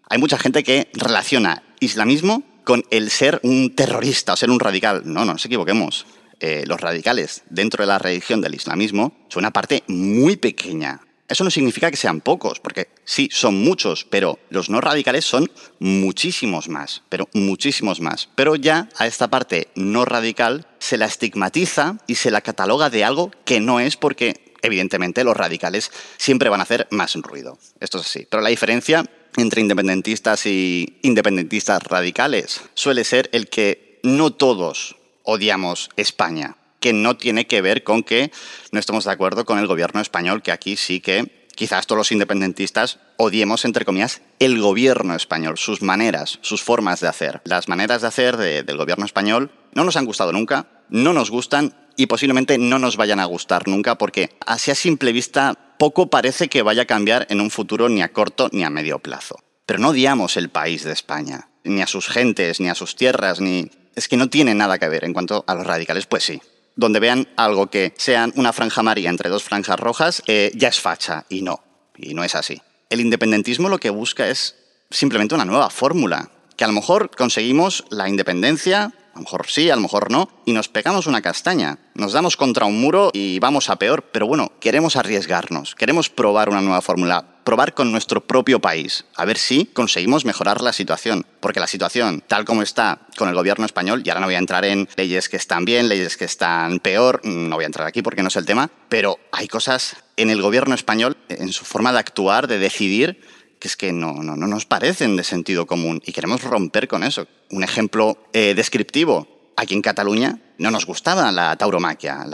Hay 0.08 0.18
mucha 0.18 0.38
gente 0.38 0.62
que 0.62 0.88
relaciona 0.94 1.62
islamismo 1.80 2.42
con 2.64 2.84
el 2.90 3.10
ser 3.10 3.40
un 3.42 3.74
terrorista 3.74 4.32
o 4.32 4.36
ser 4.36 4.50
un 4.50 4.60
radical. 4.60 5.02
No, 5.04 5.24
no 5.24 5.32
nos 5.32 5.44
equivoquemos. 5.44 6.06
Eh, 6.38 6.64
los 6.66 6.80
radicales 6.80 7.44
dentro 7.48 7.82
de 7.82 7.88
la 7.88 7.98
religión 7.98 8.42
del 8.42 8.54
islamismo 8.54 9.16
son 9.28 9.40
una 9.42 9.52
parte 9.52 9.84
muy 9.86 10.36
pequeña 10.36 11.00
eso 11.28 11.44
no 11.44 11.50
significa 11.50 11.90
que 11.90 11.96
sean 11.96 12.20
pocos, 12.20 12.60
porque 12.60 12.88
sí, 13.04 13.28
son 13.32 13.56
muchos, 13.56 14.04
pero 14.04 14.38
los 14.48 14.70
no 14.70 14.80
radicales 14.80 15.24
son 15.24 15.50
muchísimos 15.78 16.68
más, 16.68 17.02
pero 17.08 17.28
muchísimos 17.32 18.00
más. 18.00 18.28
Pero 18.34 18.54
ya 18.56 18.88
a 18.96 19.06
esta 19.06 19.28
parte 19.28 19.68
no 19.74 20.04
radical 20.04 20.66
se 20.78 20.98
la 20.98 21.06
estigmatiza 21.06 21.98
y 22.06 22.14
se 22.16 22.30
la 22.30 22.42
cataloga 22.42 22.90
de 22.90 23.04
algo 23.04 23.32
que 23.44 23.60
no 23.60 23.80
es 23.80 23.96
porque 23.96 24.54
evidentemente 24.62 25.24
los 25.24 25.36
radicales 25.36 25.90
siempre 26.16 26.48
van 26.48 26.60
a 26.60 26.64
hacer 26.64 26.86
más 26.90 27.14
ruido. 27.16 27.58
Esto 27.80 27.98
es 27.98 28.06
así. 28.06 28.26
Pero 28.30 28.42
la 28.42 28.50
diferencia 28.50 29.04
entre 29.36 29.60
independentistas 29.60 30.46
y 30.46 30.98
independentistas 31.02 31.82
radicales 31.82 32.60
suele 32.74 33.04
ser 33.04 33.28
el 33.32 33.48
que 33.48 34.00
no 34.02 34.32
todos 34.32 34.96
odiamos 35.24 35.90
España 35.96 36.56
que 36.86 36.92
no 36.92 37.16
tiene 37.16 37.48
que 37.48 37.62
ver 37.62 37.82
con 37.82 38.04
que 38.04 38.30
no 38.70 38.78
estemos 38.78 39.02
de 39.06 39.10
acuerdo 39.10 39.44
con 39.44 39.58
el 39.58 39.66
gobierno 39.66 40.00
español, 40.00 40.40
que 40.40 40.52
aquí 40.52 40.76
sí 40.76 41.00
que 41.00 41.48
quizás 41.56 41.88
todos 41.88 41.98
los 41.98 42.12
independentistas 42.12 43.00
odiemos, 43.16 43.64
entre 43.64 43.84
comillas, 43.84 44.22
el 44.38 44.60
gobierno 44.60 45.16
español, 45.16 45.58
sus 45.58 45.82
maneras, 45.82 46.38
sus 46.42 46.62
formas 46.62 47.00
de 47.00 47.08
hacer. 47.08 47.40
Las 47.42 47.66
maneras 47.66 48.02
de 48.02 48.06
hacer 48.06 48.36
del 48.36 48.76
gobierno 48.76 49.04
español 49.04 49.50
no 49.72 49.82
nos 49.82 49.96
han 49.96 50.04
gustado 50.04 50.30
nunca, 50.30 50.68
no 50.88 51.12
nos 51.12 51.28
gustan 51.28 51.74
y 51.96 52.06
posiblemente 52.06 52.56
no 52.56 52.78
nos 52.78 52.96
vayan 52.96 53.18
a 53.18 53.24
gustar 53.24 53.66
nunca 53.66 53.98
porque 53.98 54.30
así 54.46 54.70
a 54.70 54.76
simple 54.76 55.10
vista 55.10 55.58
poco 55.80 56.08
parece 56.08 56.46
que 56.46 56.62
vaya 56.62 56.82
a 56.82 56.86
cambiar 56.86 57.26
en 57.30 57.40
un 57.40 57.50
futuro 57.50 57.88
ni 57.88 58.00
a 58.00 58.12
corto 58.12 58.48
ni 58.52 58.62
a 58.62 58.70
medio 58.70 59.00
plazo. 59.00 59.40
Pero 59.66 59.80
no 59.80 59.88
odiamos 59.88 60.36
el 60.36 60.50
país 60.50 60.84
de 60.84 60.92
España, 60.92 61.48
ni 61.64 61.82
a 61.82 61.88
sus 61.88 62.06
gentes, 62.06 62.60
ni 62.60 62.68
a 62.68 62.76
sus 62.76 62.94
tierras, 62.94 63.40
ni... 63.40 63.72
Es 63.96 64.06
que 64.08 64.18
no 64.18 64.28
tiene 64.28 64.54
nada 64.54 64.78
que 64.78 64.88
ver 64.88 65.04
en 65.04 65.14
cuanto 65.14 65.42
a 65.48 65.54
los 65.54 65.66
radicales, 65.66 66.04
pues 66.04 66.22
sí, 66.22 66.42
donde 66.76 67.00
vean 67.00 67.28
algo 67.36 67.68
que 67.68 67.94
sean 67.96 68.32
una 68.36 68.52
franja 68.52 68.80
amarilla 68.80 69.10
entre 69.10 69.30
dos 69.30 69.42
franjas 69.42 69.80
rojas, 69.80 70.22
eh, 70.26 70.52
ya 70.54 70.68
es 70.68 70.80
facha. 70.80 71.24
Y 71.28 71.42
no, 71.42 71.62
y 71.96 72.14
no 72.14 72.22
es 72.22 72.34
así. 72.34 72.60
El 72.90 73.00
independentismo 73.00 73.68
lo 73.68 73.78
que 73.78 73.90
busca 73.90 74.28
es 74.28 74.54
simplemente 74.90 75.34
una 75.34 75.44
nueva 75.44 75.70
fórmula, 75.70 76.30
que 76.56 76.64
a 76.64 76.68
lo 76.68 76.74
mejor 76.74 77.10
conseguimos 77.16 77.84
la 77.90 78.08
independencia, 78.08 78.84
a 78.84 79.16
lo 79.16 79.22
mejor 79.22 79.46
sí, 79.48 79.70
a 79.70 79.76
lo 79.76 79.82
mejor 79.82 80.10
no, 80.10 80.28
y 80.44 80.52
nos 80.52 80.68
pegamos 80.68 81.06
una 81.06 81.22
castaña. 81.22 81.78
Nos 81.94 82.12
damos 82.12 82.36
contra 82.36 82.66
un 82.66 82.80
muro 82.80 83.10
y 83.12 83.38
vamos 83.38 83.70
a 83.70 83.76
peor, 83.76 84.04
pero 84.12 84.26
bueno, 84.26 84.52
queremos 84.60 84.96
arriesgarnos, 84.96 85.74
queremos 85.74 86.10
probar 86.10 86.48
una 86.48 86.60
nueva 86.60 86.82
fórmula 86.82 87.35
probar 87.46 87.74
con 87.74 87.92
nuestro 87.92 88.26
propio 88.26 88.60
país, 88.60 89.04
a 89.14 89.24
ver 89.24 89.38
si 89.38 89.66
conseguimos 89.66 90.24
mejorar 90.24 90.60
la 90.60 90.72
situación. 90.72 91.24
Porque 91.38 91.60
la 91.60 91.68
situación, 91.68 92.24
tal 92.26 92.44
como 92.44 92.60
está 92.62 93.06
con 93.16 93.28
el 93.28 93.36
gobierno 93.36 93.64
español, 93.64 94.02
y 94.04 94.10
ahora 94.10 94.20
no 94.20 94.26
voy 94.26 94.34
a 94.34 94.38
entrar 94.38 94.64
en 94.64 94.88
leyes 94.96 95.28
que 95.28 95.36
están 95.36 95.64
bien, 95.64 95.88
leyes 95.88 96.16
que 96.16 96.24
están 96.24 96.80
peor, 96.80 97.20
no 97.24 97.54
voy 97.54 97.62
a 97.62 97.66
entrar 97.66 97.86
aquí 97.86 98.02
porque 98.02 98.22
no 98.22 98.28
es 98.28 98.36
el 98.36 98.46
tema, 98.46 98.68
pero 98.88 99.20
hay 99.30 99.46
cosas 99.46 99.96
en 100.16 100.30
el 100.30 100.42
gobierno 100.42 100.74
español, 100.74 101.16
en 101.28 101.52
su 101.52 101.64
forma 101.64 101.92
de 101.92 102.00
actuar, 102.00 102.48
de 102.48 102.58
decidir, 102.58 103.20
que 103.60 103.68
es 103.68 103.76
que 103.76 103.92
no, 103.92 104.14
no, 104.24 104.36
no 104.36 104.48
nos 104.48 104.66
parecen 104.66 105.14
de 105.14 105.22
sentido 105.22 105.66
común 105.66 106.02
y 106.04 106.12
queremos 106.12 106.42
romper 106.42 106.88
con 106.88 107.04
eso. 107.04 107.28
Un 107.50 107.62
ejemplo 107.62 108.18
eh, 108.32 108.54
descriptivo. 108.56 109.52
Aquí 109.56 109.74
en 109.74 109.82
Cataluña 109.82 110.40
no 110.58 110.72
nos 110.72 110.84
gustaba 110.84 111.30
la 111.30 111.56
tauromaquia, 111.56 112.26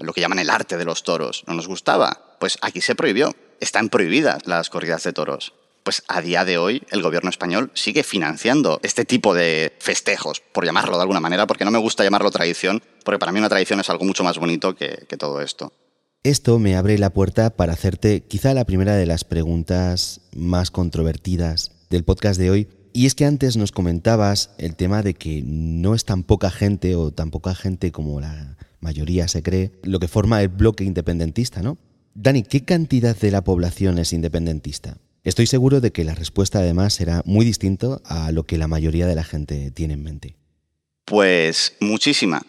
lo 0.00 0.12
que 0.14 0.22
llaman 0.22 0.38
el 0.38 0.48
arte 0.48 0.78
de 0.78 0.86
los 0.86 1.02
toros, 1.02 1.44
no 1.46 1.52
nos 1.52 1.68
gustaba. 1.68 2.36
Pues 2.40 2.58
aquí 2.62 2.80
se 2.80 2.94
prohibió 2.94 3.36
están 3.60 3.88
prohibidas 3.88 4.46
las 4.46 4.70
corridas 4.70 5.02
de 5.04 5.12
toros. 5.12 5.54
pues 5.82 6.02
a 6.08 6.22
día 6.22 6.46
de 6.46 6.56
hoy 6.56 6.82
el 6.90 7.02
gobierno 7.02 7.28
español 7.28 7.70
sigue 7.74 8.04
financiando 8.04 8.80
este 8.82 9.04
tipo 9.04 9.34
de 9.34 9.74
festejos, 9.78 10.40
por 10.40 10.64
llamarlo 10.64 10.96
de 10.96 11.02
alguna 11.02 11.20
manera, 11.20 11.46
porque 11.46 11.66
no 11.66 11.70
me 11.70 11.78
gusta 11.78 12.02
llamarlo 12.02 12.30
tradición, 12.30 12.82
porque 13.04 13.18
para 13.18 13.32
mí 13.32 13.38
una 13.38 13.50
tradición 13.50 13.80
es 13.80 13.90
algo 13.90 14.06
mucho 14.06 14.24
más 14.24 14.38
bonito 14.38 14.74
que, 14.74 15.06
todo 15.18 15.42
esto. 15.42 15.72
Esto 16.22 16.58
me 16.58 16.74
abre 16.74 16.96
la 16.96 17.10
puerta 17.10 17.50
para 17.50 17.74
hacerte 17.74 18.22
quizá 18.22 18.54
la 18.54 18.64
primera 18.64 18.96
de 18.96 19.04
las 19.04 19.24
preguntas 19.24 20.22
más 20.34 20.70
controvertidas 20.70 21.72
del 21.90 22.04
podcast 22.04 22.40
de 22.40 22.50
hoy. 22.50 22.68
Y 22.94 23.04
es 23.04 23.14
que 23.14 23.26
antes 23.26 23.58
nos 23.58 23.72
comentabas 23.72 24.54
el 24.56 24.76
tema 24.76 25.02
de 25.02 25.12
que 25.12 25.42
no 25.44 25.94
es 25.94 26.06
tan 26.06 26.22
poca 26.22 26.50
gente 26.50 26.96
o 26.96 27.10
tan 27.10 27.30
poca 27.30 27.54
gente 27.54 27.92
como 27.92 28.20
la 28.20 28.56
mayoría 28.80 29.28
se 29.28 29.42
cree 29.42 29.72
lo 29.82 29.98
que 29.98 30.08
forma 30.08 30.40
el 30.40 30.48
bloque 30.48 30.84
independentista, 30.84 31.60
¿no? 31.60 31.76
Dani, 32.14 32.42
¿qué 32.42 32.64
cantidad 32.64 33.16
de 33.16 33.30
la 33.30 33.42
población 33.42 33.98
es 33.98 34.12
independentista? 34.12 34.98
Estoy 35.24 35.46
seguro 35.46 35.80
de 35.80 35.92
que 35.92 36.04
la 36.04 36.14
respuesta 36.14 36.58
además 36.58 36.94
será 36.94 37.22
muy 37.24 37.44
distinto 37.44 38.02
a 38.04 38.30
lo 38.30 38.44
que 38.44 38.58
la 38.58 38.68
mayoría 38.68 39.06
de 39.06 39.14
la 39.14 39.24
gente 39.24 39.70
tiene 39.70 39.94
en 39.94 40.02
mente. 40.02 40.36
Pues 41.04 41.74
muchísima 41.80 42.42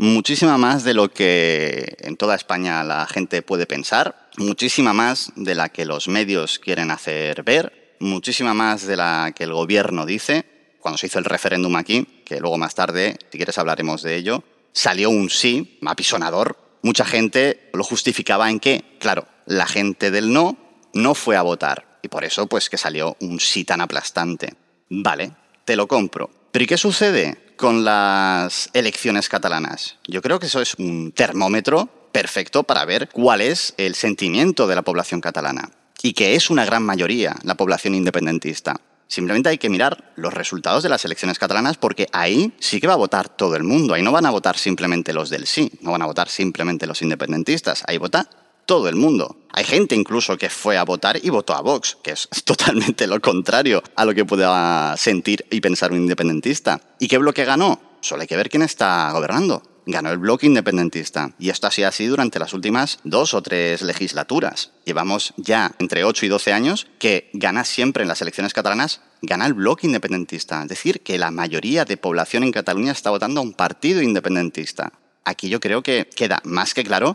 muchísima 0.00 0.56
más 0.56 0.82
de 0.82 0.94
lo 0.94 1.12
que 1.12 1.96
en 2.00 2.16
toda 2.16 2.34
España 2.34 2.82
la 2.84 3.06
gente 3.06 3.42
puede 3.42 3.66
pensar, 3.66 4.30
muchísima 4.38 4.94
más 4.94 5.30
de 5.36 5.54
la 5.54 5.68
que 5.68 5.84
los 5.84 6.08
medios 6.08 6.58
quieren 6.58 6.90
hacer 6.90 7.42
ver, 7.42 7.96
muchísima 8.00 8.54
más 8.54 8.86
de 8.86 8.96
la 8.96 9.32
que 9.36 9.44
el 9.44 9.52
gobierno 9.52 10.06
dice. 10.06 10.46
Cuando 10.80 10.96
se 10.96 11.08
hizo 11.08 11.18
el 11.18 11.26
referéndum 11.26 11.76
aquí, 11.76 12.22
que 12.24 12.40
luego 12.40 12.56
más 12.56 12.74
tarde, 12.74 13.18
si 13.30 13.36
quieres 13.36 13.58
hablaremos 13.58 14.02
de 14.02 14.16
ello, 14.16 14.42
salió 14.72 15.10
un 15.10 15.28
sí 15.28 15.78
apisonador. 15.84 16.56
Mucha 16.82 17.04
gente 17.04 17.70
lo 17.72 17.84
justificaba 17.84 18.50
en 18.50 18.60
que, 18.60 18.96
claro, 18.98 19.26
la 19.46 19.66
gente 19.66 20.10
del 20.10 20.32
no 20.32 20.56
no 20.92 21.14
fue 21.14 21.36
a 21.36 21.42
votar 21.42 21.98
y 22.02 22.08
por 22.08 22.24
eso 22.24 22.46
pues 22.46 22.70
que 22.70 22.78
salió 22.78 23.16
un 23.20 23.40
sí 23.40 23.64
tan 23.64 23.80
aplastante. 23.80 24.54
Vale, 24.88 25.32
te 25.64 25.76
lo 25.76 25.86
compro. 25.86 26.30
Pero 26.50 26.64
¿y 26.64 26.66
qué 26.66 26.76
sucede 26.76 27.54
con 27.56 27.84
las 27.84 28.70
elecciones 28.72 29.28
catalanas? 29.28 29.98
Yo 30.06 30.22
creo 30.22 30.40
que 30.40 30.46
eso 30.46 30.60
es 30.60 30.74
un 30.74 31.12
termómetro 31.12 31.88
perfecto 32.12 32.64
para 32.64 32.84
ver 32.84 33.08
cuál 33.10 33.40
es 33.40 33.74
el 33.76 33.94
sentimiento 33.94 34.66
de 34.66 34.74
la 34.74 34.82
población 34.82 35.20
catalana 35.20 35.70
y 36.02 36.12
que 36.14 36.34
es 36.34 36.50
una 36.50 36.64
gran 36.64 36.82
mayoría 36.82 37.36
la 37.44 37.54
población 37.54 37.94
independentista. 37.94 38.80
Simplemente 39.10 39.48
hay 39.48 39.58
que 39.58 39.68
mirar 39.68 40.12
los 40.14 40.32
resultados 40.32 40.84
de 40.84 40.88
las 40.88 41.04
elecciones 41.04 41.36
catalanas 41.36 41.76
porque 41.76 42.06
ahí 42.12 42.52
sí 42.60 42.80
que 42.80 42.86
va 42.86 42.92
a 42.92 42.96
votar 42.96 43.28
todo 43.28 43.56
el 43.56 43.64
mundo. 43.64 43.92
Ahí 43.92 44.02
no 44.02 44.12
van 44.12 44.24
a 44.24 44.30
votar 44.30 44.56
simplemente 44.56 45.12
los 45.12 45.30
del 45.30 45.48
sí, 45.48 45.68
no 45.80 45.90
van 45.90 46.02
a 46.02 46.06
votar 46.06 46.28
simplemente 46.28 46.86
los 46.86 47.02
independentistas. 47.02 47.82
Ahí 47.88 47.98
vota 47.98 48.30
todo 48.66 48.88
el 48.88 48.94
mundo. 48.94 49.36
Hay 49.50 49.64
gente 49.64 49.96
incluso 49.96 50.38
que 50.38 50.48
fue 50.48 50.78
a 50.78 50.84
votar 50.84 51.18
y 51.20 51.28
votó 51.28 51.54
a 51.54 51.60
Vox, 51.60 51.98
que 52.04 52.12
es 52.12 52.28
totalmente 52.44 53.08
lo 53.08 53.20
contrario 53.20 53.82
a 53.96 54.04
lo 54.04 54.14
que 54.14 54.24
pueda 54.24 54.96
sentir 54.96 55.44
y 55.50 55.60
pensar 55.60 55.90
un 55.90 55.98
independentista. 55.98 56.80
¿Y 57.00 57.08
qué 57.08 57.18
bloque 57.18 57.44
ganó? 57.44 57.80
Solo 58.00 58.22
hay 58.22 58.28
que 58.28 58.36
ver 58.36 58.48
quién 58.48 58.62
está 58.62 59.10
gobernando. 59.10 59.60
Ganó 59.86 60.10
el 60.10 60.18
bloque 60.18 60.46
independentista. 60.46 61.32
Y 61.38 61.50
esto 61.50 61.66
así 61.66 61.82
ha 61.82 61.92
sido 61.92 62.10
durante 62.10 62.38
las 62.38 62.52
últimas 62.52 62.98
dos 63.04 63.34
o 63.34 63.42
tres 63.42 63.82
legislaturas. 63.82 64.72
Llevamos 64.84 65.34
ya 65.36 65.72
entre 65.78 66.04
8 66.04 66.26
y 66.26 66.28
12 66.28 66.52
años 66.52 66.86
que 66.98 67.30
gana 67.32 67.64
siempre 67.64 68.02
en 68.02 68.08
las 68.08 68.22
elecciones 68.22 68.52
catalanas, 68.52 69.00
gana 69.22 69.46
el 69.46 69.54
bloque 69.54 69.86
independentista. 69.86 70.62
Es 70.62 70.68
decir, 70.68 71.00
que 71.00 71.18
la 71.18 71.30
mayoría 71.30 71.84
de 71.84 71.96
población 71.96 72.44
en 72.44 72.52
Cataluña 72.52 72.92
está 72.92 73.10
votando 73.10 73.40
a 73.40 73.44
un 73.44 73.54
partido 73.54 74.02
independentista. 74.02 74.92
Aquí 75.24 75.48
yo 75.48 75.60
creo 75.60 75.82
que 75.82 76.08
queda 76.14 76.40
más 76.44 76.74
que 76.74 76.84
claro 76.84 77.14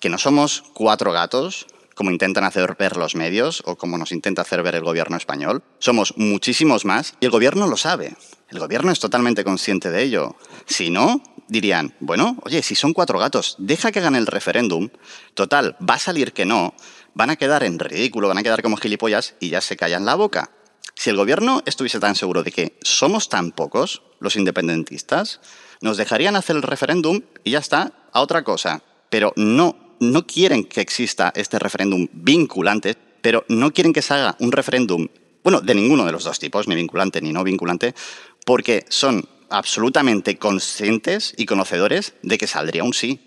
que 0.00 0.08
no 0.08 0.18
somos 0.18 0.62
cuatro 0.74 1.12
gatos, 1.12 1.66
como 1.94 2.10
intentan 2.10 2.44
hacer 2.44 2.76
ver 2.78 2.96
los 2.96 3.14
medios 3.14 3.62
o 3.64 3.76
como 3.76 3.96
nos 3.96 4.12
intenta 4.12 4.42
hacer 4.42 4.62
ver 4.62 4.74
el 4.74 4.84
gobierno 4.84 5.16
español. 5.16 5.62
Somos 5.78 6.14
muchísimos 6.16 6.84
más 6.84 7.14
y 7.20 7.24
el 7.24 7.30
gobierno 7.30 7.66
lo 7.66 7.78
sabe. 7.78 8.14
El 8.48 8.58
gobierno 8.58 8.92
es 8.92 9.00
totalmente 9.00 9.44
consciente 9.44 9.90
de 9.90 10.02
ello. 10.02 10.36
Si 10.66 10.90
no, 10.90 11.22
dirían, 11.48 11.94
bueno, 12.00 12.36
oye, 12.42 12.62
si 12.62 12.74
son 12.74 12.92
cuatro 12.92 13.18
gatos, 13.18 13.56
deja 13.58 13.92
que 13.92 14.00
gane 14.00 14.18
el 14.18 14.26
referéndum. 14.26 14.88
Total, 15.34 15.76
va 15.78 15.94
a 15.94 15.98
salir 15.98 16.32
que 16.32 16.44
no, 16.44 16.74
van 17.14 17.30
a 17.30 17.36
quedar 17.36 17.64
en 17.64 17.78
ridículo, 17.78 18.28
van 18.28 18.38
a 18.38 18.42
quedar 18.42 18.62
como 18.62 18.76
gilipollas 18.76 19.34
y 19.40 19.50
ya 19.50 19.60
se 19.60 19.76
callan 19.76 20.04
la 20.04 20.14
boca. 20.14 20.50
Si 20.94 21.10
el 21.10 21.16
gobierno 21.16 21.62
estuviese 21.66 22.00
tan 22.00 22.14
seguro 22.14 22.42
de 22.42 22.52
que 22.52 22.78
somos 22.82 23.28
tan 23.28 23.52
pocos, 23.52 24.02
los 24.20 24.36
independentistas, 24.36 25.40
nos 25.80 25.96
dejarían 25.96 26.36
hacer 26.36 26.56
el 26.56 26.62
referéndum 26.62 27.20
y 27.44 27.50
ya 27.50 27.58
está, 27.58 27.92
a 28.12 28.20
otra 28.20 28.44
cosa. 28.44 28.82
Pero 29.10 29.32
no 29.36 29.86
no 30.00 30.26
quieren 30.26 30.64
que 30.64 30.80
exista 30.80 31.32
este 31.34 31.58
referéndum 31.58 32.08
vinculante, 32.12 32.96
pero 33.22 33.44
no 33.48 33.72
quieren 33.72 33.92
que 33.92 34.02
se 34.02 34.14
haga 34.14 34.36
un 34.40 34.52
referéndum, 34.52 35.08
bueno, 35.42 35.60
de 35.60 35.74
ninguno 35.74 36.04
de 36.04 36.12
los 36.12 36.24
dos 36.24 36.38
tipos, 36.38 36.68
ni 36.68 36.74
vinculante 36.74 37.20
ni 37.20 37.32
no 37.32 37.44
vinculante, 37.44 37.94
porque 38.46 38.86
son 38.88 39.28
absolutamente 39.50 40.38
conscientes 40.38 41.34
y 41.36 41.46
conocedores 41.46 42.14
de 42.22 42.38
que 42.38 42.46
saldría 42.46 42.84
un 42.84 42.94
sí. 42.94 43.20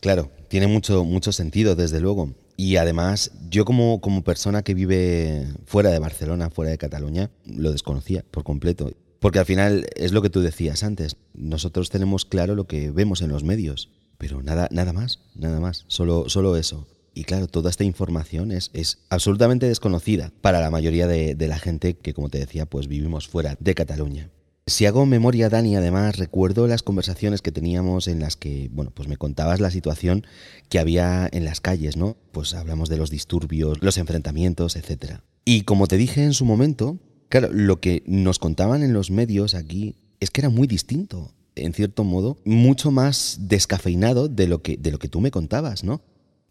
Claro, 0.00 0.30
tiene 0.48 0.66
mucho, 0.66 1.02
mucho 1.02 1.32
sentido, 1.32 1.74
desde 1.74 2.00
luego. 2.00 2.34
Y 2.56 2.76
además, 2.76 3.32
yo 3.48 3.64
como, 3.64 4.00
como 4.02 4.22
persona 4.22 4.62
que 4.62 4.74
vive 4.74 5.48
fuera 5.64 5.90
de 5.90 5.98
Barcelona, 5.98 6.50
fuera 6.50 6.70
de 6.70 6.78
Cataluña, 6.78 7.30
lo 7.46 7.72
desconocía 7.72 8.22
por 8.30 8.44
completo. 8.44 8.92
Porque 9.18 9.38
al 9.38 9.46
final 9.46 9.86
es 9.96 10.12
lo 10.12 10.20
que 10.20 10.30
tú 10.30 10.42
decías 10.42 10.82
antes. 10.82 11.16
Nosotros 11.32 11.88
tenemos 11.88 12.26
claro 12.26 12.54
lo 12.54 12.66
que 12.66 12.90
vemos 12.90 13.22
en 13.22 13.30
los 13.30 13.44
medios. 13.44 13.88
Pero 14.18 14.42
nada, 14.42 14.68
nada 14.70 14.92
más, 14.92 15.20
nada 15.34 15.58
más, 15.58 15.84
solo, 15.88 16.28
solo 16.28 16.56
eso. 16.56 16.86
Y 17.14 17.24
claro, 17.24 17.46
toda 17.46 17.70
esta 17.70 17.84
información 17.84 18.52
es, 18.52 18.70
es 18.72 18.98
absolutamente 19.10 19.68
desconocida 19.68 20.32
para 20.40 20.60
la 20.60 20.70
mayoría 20.70 21.06
de, 21.06 21.36
la 21.46 21.58
gente 21.58 21.94
que, 21.94 22.14
como 22.14 22.30
te 22.30 22.38
decía, 22.38 22.66
pues 22.66 22.88
vivimos 22.88 23.28
fuera 23.28 23.56
de 23.60 23.74
Cataluña. 23.74 24.30
Si 24.66 24.86
hago 24.86 25.04
memoria, 25.06 25.48
Dani, 25.48 25.76
además 25.76 26.16
recuerdo 26.16 26.68
las 26.68 26.82
conversaciones 26.82 27.42
que 27.42 27.50
teníamos 27.50 28.06
en 28.06 28.20
las 28.20 28.36
que, 28.36 28.70
bueno, 28.72 28.92
pues 28.94 29.08
me 29.08 29.16
contabas 29.16 29.60
la 29.60 29.70
situación 29.70 30.24
que 30.68 30.78
había 30.78 31.28
en 31.32 31.44
las 31.44 31.60
calles, 31.60 31.96
¿no? 31.96 32.16
Pues 32.30 32.54
hablamos 32.54 32.88
de 32.88 32.96
los 32.96 33.10
disturbios, 33.10 33.82
los 33.82 33.98
enfrentamientos, 33.98 34.76
etc. 34.76 35.20
Y 35.44 35.62
como 35.62 35.88
te 35.88 35.96
dije 35.96 36.22
en 36.22 36.32
su 36.32 36.44
momento, 36.44 36.98
claro, 37.28 37.48
lo 37.52 37.80
que 37.80 38.04
nos 38.06 38.38
contaban 38.38 38.84
en 38.84 38.92
los 38.92 39.10
medios 39.10 39.54
aquí 39.54 39.96
es 40.20 40.30
que 40.30 40.42
era 40.42 40.48
muy 40.48 40.68
distinto 40.68 41.34
en 41.54 41.74
cierto 41.74 42.04
modo, 42.04 42.38
mucho 42.44 42.90
más 42.90 43.36
descafeinado 43.40 44.28
de 44.28 44.46
lo 44.46 44.62
que, 44.62 44.76
de 44.76 44.90
lo 44.90 44.98
que 44.98 45.08
tú 45.08 45.20
me 45.20 45.30
contabas, 45.30 45.84
¿no? 45.84 46.00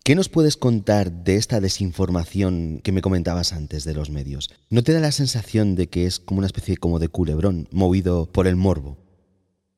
¿Qué 0.03 0.15
nos 0.15 0.29
puedes 0.29 0.57
contar 0.57 1.11
de 1.11 1.35
esta 1.35 1.59
desinformación 1.59 2.81
que 2.83 2.91
me 2.91 3.03
comentabas 3.03 3.53
antes 3.53 3.83
de 3.83 3.93
los 3.93 4.09
medios? 4.09 4.49
¿No 4.71 4.81
te 4.81 4.93
da 4.93 4.99
la 4.99 5.11
sensación 5.11 5.75
de 5.75 5.89
que 5.89 6.07
es 6.07 6.19
como 6.19 6.39
una 6.39 6.47
especie 6.47 6.75
como 6.75 6.97
de 6.97 7.07
culebrón 7.07 7.67
movido 7.71 8.25
por 8.25 8.47
el 8.47 8.55
morbo? 8.55 8.97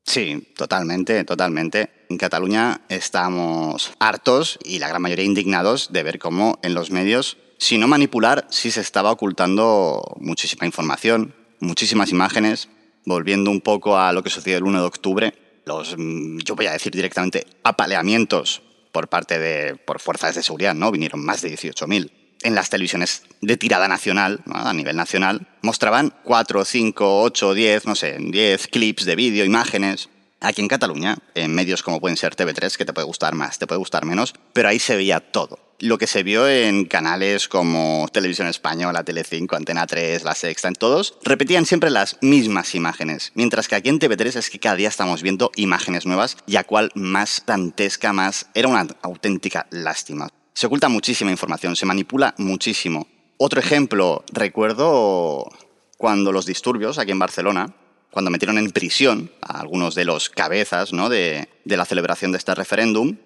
Sí, 0.04 0.48
totalmente, 0.56 1.24
totalmente. 1.24 1.90
En 2.08 2.16
Cataluña 2.16 2.86
estamos 2.88 3.92
hartos 3.98 4.58
y 4.64 4.78
la 4.78 4.88
gran 4.88 5.02
mayoría 5.02 5.26
indignados 5.26 5.92
de 5.92 6.02
ver 6.02 6.18
cómo 6.18 6.58
en 6.62 6.72
los 6.72 6.90
medios, 6.90 7.36
si 7.58 7.76
no 7.76 7.86
manipular, 7.86 8.46
sí 8.48 8.70
se 8.70 8.80
estaba 8.80 9.12
ocultando 9.12 10.16
muchísima 10.20 10.64
información, 10.64 11.34
muchísimas 11.60 12.12
imágenes, 12.12 12.70
volviendo 13.04 13.50
un 13.50 13.60
poco 13.60 13.98
a 13.98 14.14
lo 14.14 14.22
que 14.22 14.30
sucedió 14.30 14.56
el 14.56 14.64
1 14.64 14.80
de 14.80 14.86
octubre, 14.86 15.34
los, 15.66 15.96
yo 15.98 16.56
voy 16.56 16.64
a 16.64 16.72
decir 16.72 16.92
directamente, 16.94 17.46
apaleamientos 17.62 18.62
por 18.94 19.08
parte 19.08 19.40
de 19.40 19.74
por 19.74 20.00
fuerzas 20.00 20.36
de 20.36 20.42
seguridad, 20.44 20.72
¿no? 20.72 20.92
Vinieron 20.92 21.22
más 21.22 21.42
de 21.42 21.52
18.000. 21.52 22.12
En 22.42 22.54
las 22.54 22.70
televisiones 22.70 23.24
de 23.40 23.56
tirada 23.56 23.88
nacional, 23.88 24.40
a 24.46 24.72
nivel 24.72 24.96
nacional, 24.96 25.48
mostraban 25.62 26.14
4, 26.22 26.64
5, 26.64 27.22
8, 27.22 27.54
10, 27.54 27.86
no 27.86 27.96
sé, 27.96 28.16
10 28.20 28.68
clips 28.68 29.04
de 29.04 29.16
vídeo, 29.16 29.44
imágenes. 29.44 30.10
Aquí 30.40 30.62
en 30.62 30.68
Cataluña, 30.68 31.18
en 31.34 31.54
medios 31.54 31.82
como 31.82 32.00
pueden 32.00 32.16
ser 32.16 32.36
TV3, 32.36 32.76
que 32.76 32.84
te 32.84 32.92
puede 32.92 33.06
gustar 33.06 33.34
más, 33.34 33.58
te 33.58 33.66
puede 33.66 33.78
gustar 33.78 34.04
menos, 34.04 34.34
pero 34.52 34.68
ahí 34.68 34.78
se 34.78 34.94
veía 34.94 35.18
todo 35.18 35.63
lo 35.84 35.98
que 35.98 36.06
se 36.06 36.22
vio 36.22 36.48
en 36.48 36.86
canales 36.86 37.46
como 37.46 38.08
Televisión 38.10 38.48
Española, 38.48 39.04
Telecinco, 39.04 39.54
Antena 39.54 39.86
3, 39.86 40.24
La 40.24 40.34
Sexta, 40.34 40.68
en 40.68 40.74
todos, 40.74 41.18
repetían 41.22 41.66
siempre 41.66 41.90
las 41.90 42.16
mismas 42.22 42.74
imágenes. 42.74 43.32
Mientras 43.34 43.68
que 43.68 43.74
aquí 43.74 43.90
en 43.90 43.98
TV3 43.98 44.36
es 44.36 44.48
que 44.48 44.58
cada 44.58 44.76
día 44.76 44.88
estamos 44.88 45.22
viendo 45.22 45.50
imágenes 45.56 46.06
nuevas 46.06 46.38
y 46.46 46.56
a 46.56 46.64
cual 46.64 46.90
más 46.94 47.42
dantesca, 47.46 48.14
más... 48.14 48.46
Era 48.54 48.68
una 48.68 48.86
auténtica 49.02 49.66
lástima. 49.70 50.28
Se 50.54 50.66
oculta 50.68 50.88
muchísima 50.88 51.30
información, 51.30 51.76
se 51.76 51.84
manipula 51.84 52.34
muchísimo. 52.38 53.06
Otro 53.36 53.60
ejemplo, 53.60 54.24
recuerdo 54.32 55.50
cuando 55.98 56.32
los 56.32 56.46
disturbios 56.46 56.98
aquí 56.98 57.10
en 57.10 57.18
Barcelona, 57.18 57.74
cuando 58.10 58.30
metieron 58.30 58.56
en 58.56 58.70
prisión 58.70 59.30
a 59.42 59.60
algunos 59.60 59.94
de 59.94 60.06
los 60.06 60.30
cabezas 60.30 60.94
¿no? 60.94 61.10
de, 61.10 61.48
de 61.64 61.76
la 61.76 61.84
celebración 61.84 62.32
de 62.32 62.38
este 62.38 62.54
referéndum, 62.54 63.16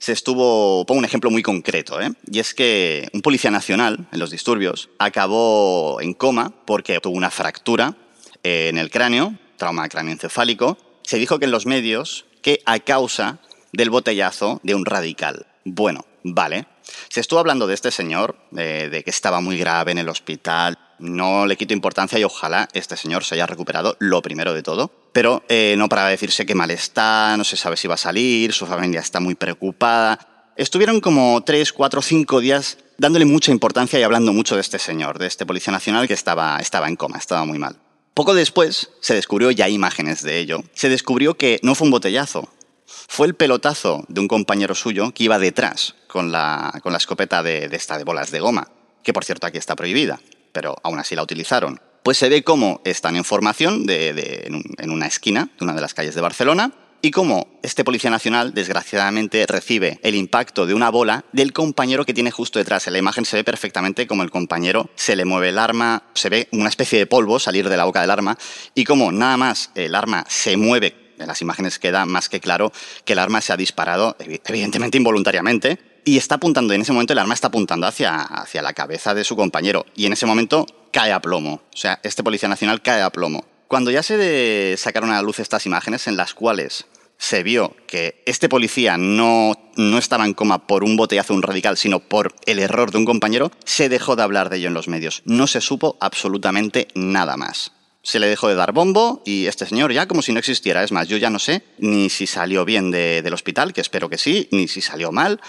se 0.00 0.12
estuvo, 0.12 0.84
pongo 0.86 0.98
un 0.98 1.04
ejemplo 1.04 1.30
muy 1.30 1.42
concreto, 1.42 2.00
¿eh? 2.00 2.10
y 2.28 2.40
es 2.40 2.54
que 2.54 3.08
un 3.12 3.20
policía 3.20 3.50
nacional 3.50 4.08
en 4.10 4.18
los 4.18 4.30
disturbios 4.30 4.88
acabó 4.98 6.00
en 6.00 6.14
coma 6.14 6.54
porque 6.64 6.98
tuvo 7.00 7.16
una 7.16 7.30
fractura 7.30 7.94
en 8.42 8.78
el 8.78 8.90
cráneo, 8.90 9.34
trauma 9.58 9.88
cráneoencefálico. 9.90 10.78
Se 11.02 11.18
dijo 11.18 11.38
que 11.38 11.44
en 11.44 11.50
los 11.50 11.66
medios 11.66 12.24
que 12.40 12.62
a 12.64 12.78
causa 12.78 13.40
del 13.72 13.90
botellazo 13.90 14.60
de 14.62 14.74
un 14.74 14.86
radical. 14.86 15.46
Bueno, 15.64 16.06
vale. 16.24 16.66
Se 17.10 17.20
estuvo 17.20 17.38
hablando 17.38 17.66
de 17.66 17.74
este 17.74 17.90
señor, 17.90 18.36
de 18.50 19.02
que 19.04 19.10
estaba 19.10 19.42
muy 19.42 19.58
grave 19.58 19.92
en 19.92 19.98
el 19.98 20.08
hospital. 20.08 20.78
No 21.00 21.46
le 21.46 21.56
quito 21.56 21.74
importancia 21.74 22.18
y 22.18 22.24
ojalá 22.24 22.68
este 22.72 22.96
señor 22.96 23.24
se 23.24 23.34
haya 23.34 23.46
recuperado 23.46 23.96
lo 23.98 24.22
primero 24.22 24.54
de 24.54 24.62
todo. 24.62 24.90
Pero 25.12 25.42
eh, 25.48 25.74
no 25.76 25.88
para 25.88 26.06
decirse 26.06 26.46
que 26.46 26.54
mal 26.54 26.70
está, 26.70 27.36
no 27.36 27.44
se 27.44 27.56
sabe 27.56 27.76
si 27.76 27.88
va 27.88 27.94
a 27.94 27.98
salir, 27.98 28.52
su 28.52 28.66
familia 28.66 29.00
está 29.00 29.18
muy 29.20 29.34
preocupada. 29.34 30.52
Estuvieron 30.56 31.00
como 31.00 31.42
tres, 31.42 31.72
cuatro, 31.72 32.02
cinco 32.02 32.40
días 32.40 32.78
dándole 32.98 33.24
mucha 33.24 33.50
importancia 33.50 33.98
y 33.98 34.02
hablando 34.02 34.32
mucho 34.32 34.56
de 34.56 34.60
este 34.60 34.78
señor, 34.78 35.18
de 35.18 35.26
este 35.26 35.46
policía 35.46 35.72
nacional 35.72 36.06
que 36.06 36.14
estaba, 36.14 36.58
estaba 36.58 36.86
en 36.86 36.96
coma, 36.96 37.16
estaba 37.16 37.46
muy 37.46 37.58
mal. 37.58 37.76
Poco 38.12 38.34
después 38.34 38.90
se 39.00 39.14
descubrió, 39.14 39.50
ya 39.50 39.64
hay 39.64 39.74
imágenes 39.74 40.22
de 40.22 40.38
ello, 40.38 40.62
se 40.74 40.90
descubrió 40.90 41.34
que 41.34 41.58
no 41.62 41.74
fue 41.74 41.86
un 41.86 41.92
botellazo, 41.92 42.50
fue 42.84 43.26
el 43.26 43.34
pelotazo 43.34 44.04
de 44.08 44.20
un 44.20 44.28
compañero 44.28 44.74
suyo 44.74 45.12
que 45.12 45.24
iba 45.24 45.38
detrás 45.38 45.94
con 46.06 46.30
la, 46.30 46.78
con 46.82 46.92
la 46.92 46.98
escopeta 46.98 47.42
de, 47.42 47.70
esta 47.72 47.96
de 47.96 48.04
bolas 48.04 48.30
de 48.30 48.40
goma, 48.40 48.68
que 49.02 49.14
por 49.14 49.24
cierto 49.24 49.46
aquí 49.46 49.56
está 49.56 49.76
prohibida, 49.76 50.20
pero 50.52 50.76
aún 50.82 50.98
así 50.98 51.14
la 51.14 51.22
utilizaron. 51.22 51.80
Pues 52.02 52.18
se 52.18 52.28
ve 52.28 52.42
cómo 52.42 52.80
están 52.84 53.16
en 53.16 53.24
formación 53.24 53.84
en 53.88 54.90
una 54.90 55.06
esquina 55.06 55.50
de 55.58 55.64
una 55.64 55.74
de 55.74 55.80
las 55.80 55.94
calles 55.94 56.14
de 56.14 56.20
Barcelona 56.20 56.72
y 57.02 57.10
cómo 57.10 57.48
este 57.62 57.84
policía 57.84 58.10
nacional, 58.10 58.52
desgraciadamente, 58.52 59.46
recibe 59.46 59.98
el 60.02 60.14
impacto 60.14 60.66
de 60.66 60.74
una 60.74 60.90
bola 60.90 61.24
del 61.32 61.52
compañero 61.52 62.04
que 62.04 62.14
tiene 62.14 62.30
justo 62.30 62.58
detrás. 62.58 62.86
En 62.86 62.92
la 62.92 62.98
imagen 62.98 63.24
se 63.24 63.36
ve 63.36 63.44
perfectamente 63.44 64.06
cómo 64.06 64.22
el 64.22 64.30
compañero 64.30 64.90
se 64.96 65.16
le 65.16 65.24
mueve 65.24 65.50
el 65.50 65.58
arma, 65.58 66.04
se 66.14 66.28
ve 66.28 66.48
una 66.52 66.68
especie 66.68 66.98
de 66.98 67.06
polvo 67.06 67.38
salir 67.38 67.68
de 67.68 67.76
la 67.76 67.84
boca 67.84 68.00
del 68.00 68.10
arma 68.10 68.36
y 68.74 68.84
cómo 68.84 69.12
nada 69.12 69.36
más 69.36 69.70
el 69.74 69.94
arma 69.94 70.24
se 70.28 70.56
mueve. 70.56 71.14
En 71.18 71.26
las 71.26 71.42
imágenes 71.42 71.78
queda 71.78 72.06
más 72.06 72.30
que 72.30 72.40
claro 72.40 72.72
que 73.04 73.12
el 73.12 73.18
arma 73.18 73.42
se 73.42 73.52
ha 73.52 73.56
disparado, 73.56 74.16
evidentemente 74.18 74.96
involuntariamente, 74.96 75.78
y 76.04 76.16
está 76.16 76.36
apuntando, 76.36 76.74
en 76.74 76.82
ese 76.82 76.92
momento 76.92 77.12
el 77.12 77.18
arma 77.18 77.34
está 77.34 77.48
apuntando 77.48 77.86
hacia, 77.86 78.20
hacia 78.20 78.62
la 78.62 78.72
cabeza 78.72 79.14
de 79.14 79.24
su 79.24 79.36
compañero, 79.36 79.86
y 79.94 80.06
en 80.06 80.12
ese 80.12 80.26
momento 80.26 80.66
cae 80.92 81.12
a 81.12 81.20
plomo. 81.20 81.62
O 81.72 81.76
sea, 81.76 82.00
este 82.02 82.22
policía 82.22 82.48
nacional 82.48 82.82
cae 82.82 83.02
a 83.02 83.10
plomo. 83.10 83.44
Cuando 83.68 83.90
ya 83.90 84.02
se 84.02 84.74
sacaron 84.76 85.10
a 85.10 85.14
la 85.14 85.22
luz 85.22 85.38
estas 85.38 85.64
imágenes 85.66 86.08
en 86.08 86.16
las 86.16 86.34
cuales 86.34 86.86
se 87.20 87.42
vio 87.42 87.76
que 87.86 88.22
este 88.24 88.48
policía 88.48 88.96
no, 88.96 89.52
no 89.76 89.98
estaba 89.98 90.24
en 90.24 90.32
coma 90.32 90.66
por 90.66 90.84
un 90.84 90.96
botellazo 90.96 91.34
un 91.34 91.42
radical, 91.42 91.76
sino 91.76 92.00
por 92.00 92.34
el 92.46 92.58
error 92.58 92.90
de 92.90 92.98
un 92.98 93.04
compañero, 93.04 93.52
se 93.64 93.90
dejó 93.90 94.16
de 94.16 94.22
hablar 94.22 94.48
de 94.48 94.56
ello 94.56 94.68
en 94.68 94.74
los 94.74 94.88
medios. 94.88 95.22
No 95.26 95.46
se 95.46 95.60
supo 95.60 95.98
absolutamente 96.00 96.88
nada 96.94 97.36
más. 97.36 97.72
Se 98.02 98.18
le 98.18 98.26
dejó 98.26 98.48
de 98.48 98.54
dar 98.54 98.72
bombo 98.72 99.22
y 99.26 99.46
este 99.46 99.66
señor 99.66 99.92
ya 99.92 100.08
como 100.08 100.22
si 100.22 100.32
no 100.32 100.38
existiera. 100.38 100.82
Es 100.82 100.92
más, 100.92 101.08
yo 101.08 101.18
ya 101.18 101.28
no 101.28 101.38
sé 101.38 101.62
ni 101.78 102.08
si 102.08 102.26
salió 102.26 102.64
bien 102.64 102.90
del 102.90 103.34
hospital, 103.34 103.74
que 103.74 103.82
espero 103.82 104.08
que 104.08 104.16
sí, 104.16 104.48
ni 104.50 104.66
si 104.66 104.80
salió 104.80 105.12
mal. 105.12 105.40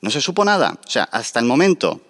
No 0.00 0.10
se 0.10 0.20
supo 0.20 0.44
nada. 0.44 0.78
O 0.86 0.90
sea, 0.90 1.04
hasta 1.04 1.40
el 1.40 1.46
momento 1.46 2.00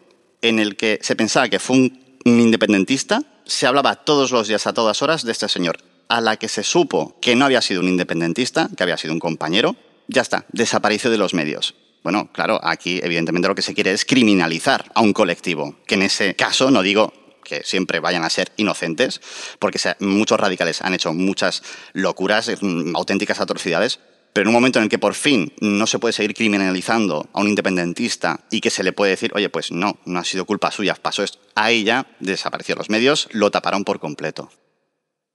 en 0.42 0.58
el 0.58 0.76
que 0.76 0.98
se 1.02 1.16
pensaba 1.16 1.48
que 1.48 1.58
fue 1.58 1.76
un 1.76 2.00
independentista, 2.24 3.22
se 3.44 3.66
hablaba 3.66 3.94
todos 3.96 4.32
los 4.32 4.48
días, 4.48 4.66
a 4.66 4.72
todas 4.72 5.02
horas, 5.02 5.24
de 5.24 5.32
este 5.32 5.48
señor. 5.48 5.78
A 6.08 6.20
la 6.20 6.36
que 6.36 6.48
se 6.48 6.62
supo 6.62 7.16
que 7.20 7.34
no 7.36 7.44
había 7.44 7.62
sido 7.62 7.80
un 7.80 7.88
independentista, 7.88 8.68
que 8.76 8.82
había 8.82 8.96
sido 8.96 9.14
un 9.14 9.20
compañero, 9.20 9.76
ya 10.08 10.22
está, 10.22 10.44
desapareció 10.52 11.10
de 11.10 11.18
los 11.18 11.34
medios. 11.34 11.74
Bueno, 12.02 12.30
claro, 12.32 12.60
aquí 12.62 13.00
evidentemente 13.02 13.48
lo 13.48 13.54
que 13.54 13.62
se 13.62 13.74
quiere 13.74 13.92
es 13.92 14.04
criminalizar 14.04 14.90
a 14.94 15.00
un 15.00 15.12
colectivo, 15.12 15.76
que 15.86 15.96
en 15.96 16.02
ese 16.02 16.36
caso 16.36 16.70
no 16.70 16.82
digo 16.82 17.12
que 17.42 17.62
siempre 17.64 18.00
vayan 18.00 18.24
a 18.24 18.30
ser 18.30 18.52
inocentes, 18.56 19.20
porque 19.58 19.80
muchos 20.00 20.38
radicales 20.38 20.82
han 20.82 20.94
hecho 20.94 21.12
muchas 21.12 21.62
locuras, 21.92 22.50
mm, 22.60 22.94
auténticas 22.94 23.40
atrocidades, 23.40 24.00
pero 24.36 24.42
en 24.42 24.48
un 24.48 24.60
momento 24.60 24.78
en 24.78 24.82
el 24.82 24.90
que 24.90 24.98
por 24.98 25.14
fin 25.14 25.50
no 25.62 25.86
se 25.86 25.98
puede 25.98 26.12
seguir 26.12 26.34
criminalizando 26.34 27.26
a 27.32 27.40
un 27.40 27.48
independentista 27.48 28.40
y 28.50 28.60
que 28.60 28.68
se 28.68 28.84
le 28.84 28.92
puede 28.92 29.12
decir, 29.12 29.32
oye, 29.34 29.48
pues 29.48 29.72
no, 29.72 29.98
no 30.04 30.18
ha 30.18 30.24
sido 30.24 30.44
culpa 30.44 30.70
suya, 30.70 30.94
pasó 30.94 31.22
esto, 31.22 31.38
a 31.54 31.70
ella 31.70 32.06
desapareció 32.20 32.74
los 32.74 32.90
medios, 32.90 33.30
lo 33.32 33.50
taparon 33.50 33.82
por 33.82 33.98
completo. 33.98 34.50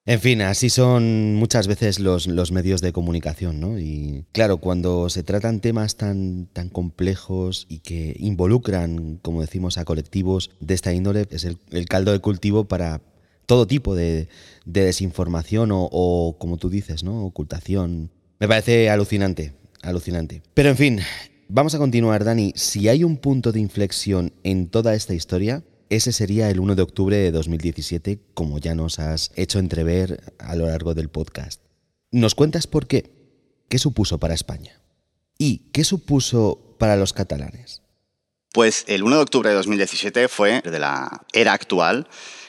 En 0.06 0.20
fin, 0.20 0.44
así 0.44 0.70
son 0.70 1.34
muchas 1.34 1.66
veces 1.66 2.00
los, 2.00 2.28
los, 2.28 2.52
medios 2.52 2.80
de 2.82 2.94
comunicación, 2.94 3.60
¿no? 3.60 3.80
Y 3.80 4.28
claro, 4.34 4.58
cuando 4.58 5.10
se 5.10 5.24
tratan 5.24 5.62
temas 5.62 5.98
tan, 5.98 6.46
tan 6.54 6.70
complejos 6.70 7.66
y 7.70 7.80
que 7.80 8.16
involucran, 8.20 9.18
como 9.24 9.42
decimos, 9.42 9.80
a 9.80 9.86
colectivos 9.86 10.52
de 10.60 10.76
esta 10.76 10.94
índole, 10.94 11.26
es 11.32 11.44
el, 11.44 11.58
caldo 11.88 12.12
de 12.12 12.20
cultivo 12.20 12.66
para 12.66 13.02
todo 13.48 13.66
tipo 13.66 13.96
de, 13.96 14.30
desinformación 14.66 15.72
o, 15.72 15.90
o, 15.92 16.38
como 16.38 16.58
tú 16.58 16.70
dices, 16.70 17.04
¿no? 17.04 17.26
Ocultación 17.26 18.12
me 18.42 18.48
parece 18.48 18.90
alucinante, 18.90 19.54
alucinante. 19.84 20.42
Pero 20.56 20.70
en 20.70 20.76
fin, 20.76 21.00
vamos 21.48 21.76
a 21.76 21.78
continuar, 21.78 22.24
Dani. 22.24 22.54
Si 22.56 22.90
hay 22.90 23.04
un 23.04 23.18
punto 23.18 23.52
de 23.52 23.60
inflexión 23.60 24.34
en 24.44 24.68
toda 24.68 24.96
esta 24.96 25.14
historia, 25.14 25.64
ese 25.92 26.12
sería 26.12 26.50
el 26.50 26.60
1 26.60 26.74
de 26.74 26.82
octubre 26.82 27.16
de 27.16 27.32
2017, 27.32 28.20
como 28.34 28.58
ya 28.58 28.74
nos 28.74 28.98
has 28.98 29.32
hecho 29.36 29.60
entrever 29.60 30.34
a 30.40 30.56
lo 30.56 30.66
largo 30.66 30.96
del 30.96 31.10
podcast. 31.10 31.62
¿Nos 32.10 32.34
cuentas 32.34 32.66
por 32.66 32.88
qué? 32.88 33.12
¿Qué 33.70 33.78
supuso 33.78 34.20
para 34.20 34.34
España? 34.34 34.82
¿Y 35.38 35.70
qué 35.72 35.84
supuso 35.84 36.76
para 36.80 36.96
los 36.96 37.14
catalanes? 37.14 37.84
Pues 38.54 38.86
el 38.88 39.04
1 39.04 39.18
de 39.18 39.22
octubre 39.22 39.50
de 39.50 39.56
2017 39.56 40.28
fue, 40.28 40.62
de 40.62 40.80
la 40.80 41.28
era 41.32 41.54
actual, 41.54 42.08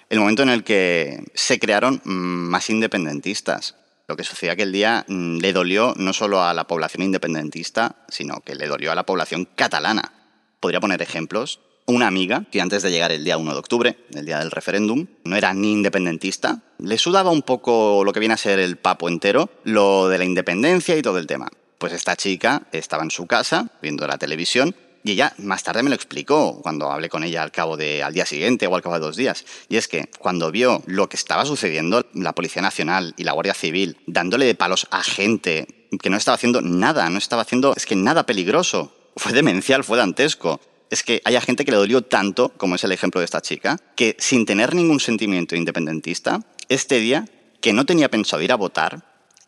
el 0.09 0.21
momento 0.21 0.43
en 0.43 0.49
el 0.49 0.65
que 0.65 1.23
se 1.35 1.59
crearon 1.59 2.01
más 2.05 2.71
independentistas. 2.71 3.77
Lo 4.09 4.17
que 4.17 4.25
sucedía 4.25 4.53
aquel 4.53 4.73
día 4.73 5.05
mm, 5.09 5.39
le 5.39 5.53
dolió 5.53 5.95
no 5.97 6.13
solo 6.13 6.43
a 6.43 6.55
la 6.55 6.67
población 6.67 7.03
independentista, 7.03 7.97
sino 8.09 8.41
que 8.41 8.55
le 8.55 8.67
dolió 8.67 8.93
a 8.93 8.95
la 8.95 9.07
población 9.07 9.49
catalana. 9.55 10.13
Podría 10.61 10.81
poner 10.81 11.03
ejemplos. 11.03 11.61
Una 11.85 12.07
amiga 12.07 12.45
que 12.51 12.61
antes 12.61 12.83
de 12.83 12.93
llegar 12.93 13.11
el 13.11 13.25
día 13.25 13.39
1 13.39 13.53
de 13.53 13.59
octubre, 13.59 13.97
el 14.15 14.25
día 14.25 14.39
del 14.39 14.53
referéndum, 14.53 15.07
no 15.25 15.37
era 15.37 15.53
ni 15.53 15.73
independentista, 15.73 16.61
le 16.79 16.97
sudaba 16.97 17.31
un 17.31 17.43
poco 17.43 18.05
lo 18.05 18.13
que 18.13 18.21
viene 18.21 18.35
a 18.35 18.39
ser 18.39 18.61
el 18.61 18.77
papo 18.77 19.09
entero, 19.09 19.51
lo 19.65 20.09
de 20.09 20.19
la 20.19 20.25
independencia 20.25 20.97
y 20.97 21.03
todo 21.03 21.19
el 21.19 21.27
tema. 21.27 21.49
Pues 21.79 21.93
esta 21.93 22.15
chica 22.15 22.63
estaba 22.71 23.03
en 23.03 23.11
su 23.11 23.27
casa 23.27 23.71
viendo 23.83 24.07
la 24.07 24.17
televisión 24.17 24.77
y 25.05 25.13
ella 25.13 25.35
más 25.39 25.63
tarde 25.63 25.83
me 25.83 25.91
lo 25.91 25.97
explicó 25.97 26.61
cuando 26.63 26.91
hablé 26.91 27.09
con 27.09 27.25
ella 27.25 27.43
al 27.43 27.51
cabo 27.51 27.77
de, 27.77 28.03
al 28.03 28.15
día 28.15 28.27
siguiente 28.27 28.67
o 28.67 28.75
al 28.75 28.83
cabo 28.83 28.95
de 28.95 29.01
dos 29.01 29.17
días. 29.17 29.45
Y 29.69 29.77
es 29.77 29.89
que 29.89 30.09
cuando 30.19 30.51
vio 30.51 30.83
lo 30.87 31.09
que 31.09 31.17
estaba 31.17 31.45
sucediendo, 31.45 32.07
la 32.15 32.33
Policía 32.33 32.63
Nacional 32.63 33.15
y 33.17 33.25
la 33.25 33.33
Guardia 33.33 33.55
Civil 33.55 33.97
dándole 34.07 34.47
de 34.47 34.55
palos 34.55 34.87
a 34.91 35.03
gente 35.03 35.67
que 36.01 36.11
no 36.11 36.17
estaba 36.17 36.37
haciendo 36.37 36.61
nada, 36.61 37.11
no 37.11 37.19
estaba 37.19 37.43
haciendo, 37.43 37.75
es 37.77 37.87
que 37.87 37.97
nada 37.97 38.25
peligroso. 38.25 38.95
Fue 39.17 39.33
demencial, 39.33 39.85
fue 39.85 39.99
dantesco. 39.99 40.61
Es 40.89 41.03
que 41.03 41.21
haya 41.25 41.41
gente 41.41 41.65
que 41.65 41.71
le 41.71 41.79
dolió 41.79 42.03
tanto, 42.03 42.51
como 42.51 42.77
es 42.77 42.85
el 42.85 42.93
ejemplo 42.93 43.21
de 43.21 43.25
esta 43.25 43.41
chica, 43.41 43.79
que 43.97 44.17
sin 44.19 44.47
tener 44.47 44.75
ningún 44.75 45.01
sentimiento 45.01 45.57
independentista, 45.57 46.41
este 46.69 47.01
día, 47.01 47.27
que 47.61 47.73
no 47.73 47.87
tenía 47.87 48.11
pensado 48.11 48.43
ir 48.43 48.53
a 48.53 48.57
votar, 48.57 49.05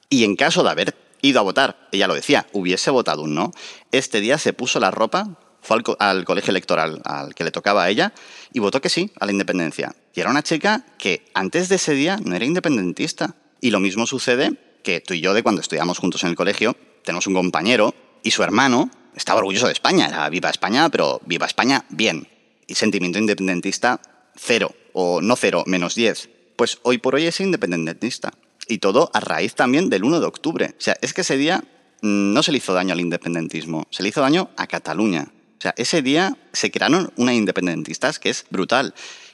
y 0.09 0.25
en 0.25 0.37
caso 0.37 0.63
de 0.63 0.71
haber 0.71 0.97
ido 1.23 1.41
a 1.41 1.43
votar, 1.43 1.89
ella 1.93 2.07
lo 2.07 2.15
decía, 2.15 2.47
hubiese 2.53 2.91
votado 2.91 3.23
un 3.23 3.35
no, 3.35 3.53
este 3.93 4.21
día 4.21 4.39
se 4.39 4.53
puso 4.53 4.81
la 4.81 4.91
ropa 4.91 5.39
fue 5.65 5.83
al, 5.99 6.25
colegio 6.25 6.51
electoral 6.51 7.01
al 7.05 7.35
que 7.35 7.43
le 7.43 7.51
tocaba 7.51 7.85
a 7.85 7.91
ella 7.91 8.13
y 8.53 8.61
votó 8.61 8.81
que 8.81 8.89
sí 8.89 9.11
a 9.19 9.27
la 9.27 9.33
independencia. 9.33 9.97
Y 10.15 10.21
era 10.21 10.31
una 10.31 10.43
chica 10.43 10.85
que 10.99 11.25
antes 11.35 11.69
de 11.69 11.77
ese 11.77 11.95
día 11.95 12.19
no 12.23 12.37
era 12.37 12.45
independentista. 12.45 13.35
Y 13.61 13.71
lo 13.71 13.81
mismo 13.81 14.07
sucede 14.07 14.53
que 14.83 15.01
tú 15.01 15.15
y 15.15 15.21
yo, 15.21 15.33
de 15.33 15.43
cuando 15.43 15.63
estudiamos 15.63 15.99
juntos 15.99 16.23
en 16.23 16.31
el 16.31 16.37
colegio, 16.37 16.77
tenemos 17.03 17.27
un 17.27 17.35
compañero 17.35 17.95
y 18.23 18.31
su 18.31 18.43
hermano 18.43 18.91
estaba 19.17 19.39
orgulloso 19.39 19.67
de 19.67 19.73
España. 19.73 20.07
Era 20.07 20.29
viva 20.29 20.51
España, 20.51 20.89
pero 20.91 21.21
viva 21.25 21.47
España 21.47 21.85
bien. 21.89 22.29
Y 22.67 22.75
sentimiento 22.75 23.19
independentista 23.19 24.01
cero, 24.37 24.75
o 24.93 25.21
no 25.23 25.35
cero, 25.37 25.65
menos 25.67 25.95
diez. 25.95 26.29
Pues 26.57 26.79
hoy 26.83 26.99
por 26.99 27.15
hoy 27.15 27.27
es 27.27 27.41
independentista. 27.41 28.33
Y 28.69 28.79
todo 28.79 29.11
a 29.13 29.21
raíz 29.21 29.55
también 29.55 29.91
del 29.91 30.05
1 30.05 30.21
de 30.21 30.27
octubre. 30.27 30.75
O 30.79 30.81
sea, 30.81 30.97
es 31.01 31.13
que 31.13 31.23
ese 31.23 31.37
día 31.37 31.65
no 32.05 32.43
se 32.43 32.53
le 32.53 32.59
hizo 32.59 32.75
daño 32.75 32.93
al 32.93 33.01
independentismo, 33.01 33.87
se 33.91 34.03
le 34.03 34.11
hizo 34.11 34.21
daño 34.21 34.51
a 34.57 34.67
Cataluña. 34.67 35.29
Sea, 35.65 35.73
ese 35.79 36.03
día 36.03 36.37
se 36.53 36.71
crearon 36.71 37.11
unas 37.17 37.37
independentistas 37.37 38.19
que 38.19 38.29
es 38.29 38.45
brutal. 38.51 38.93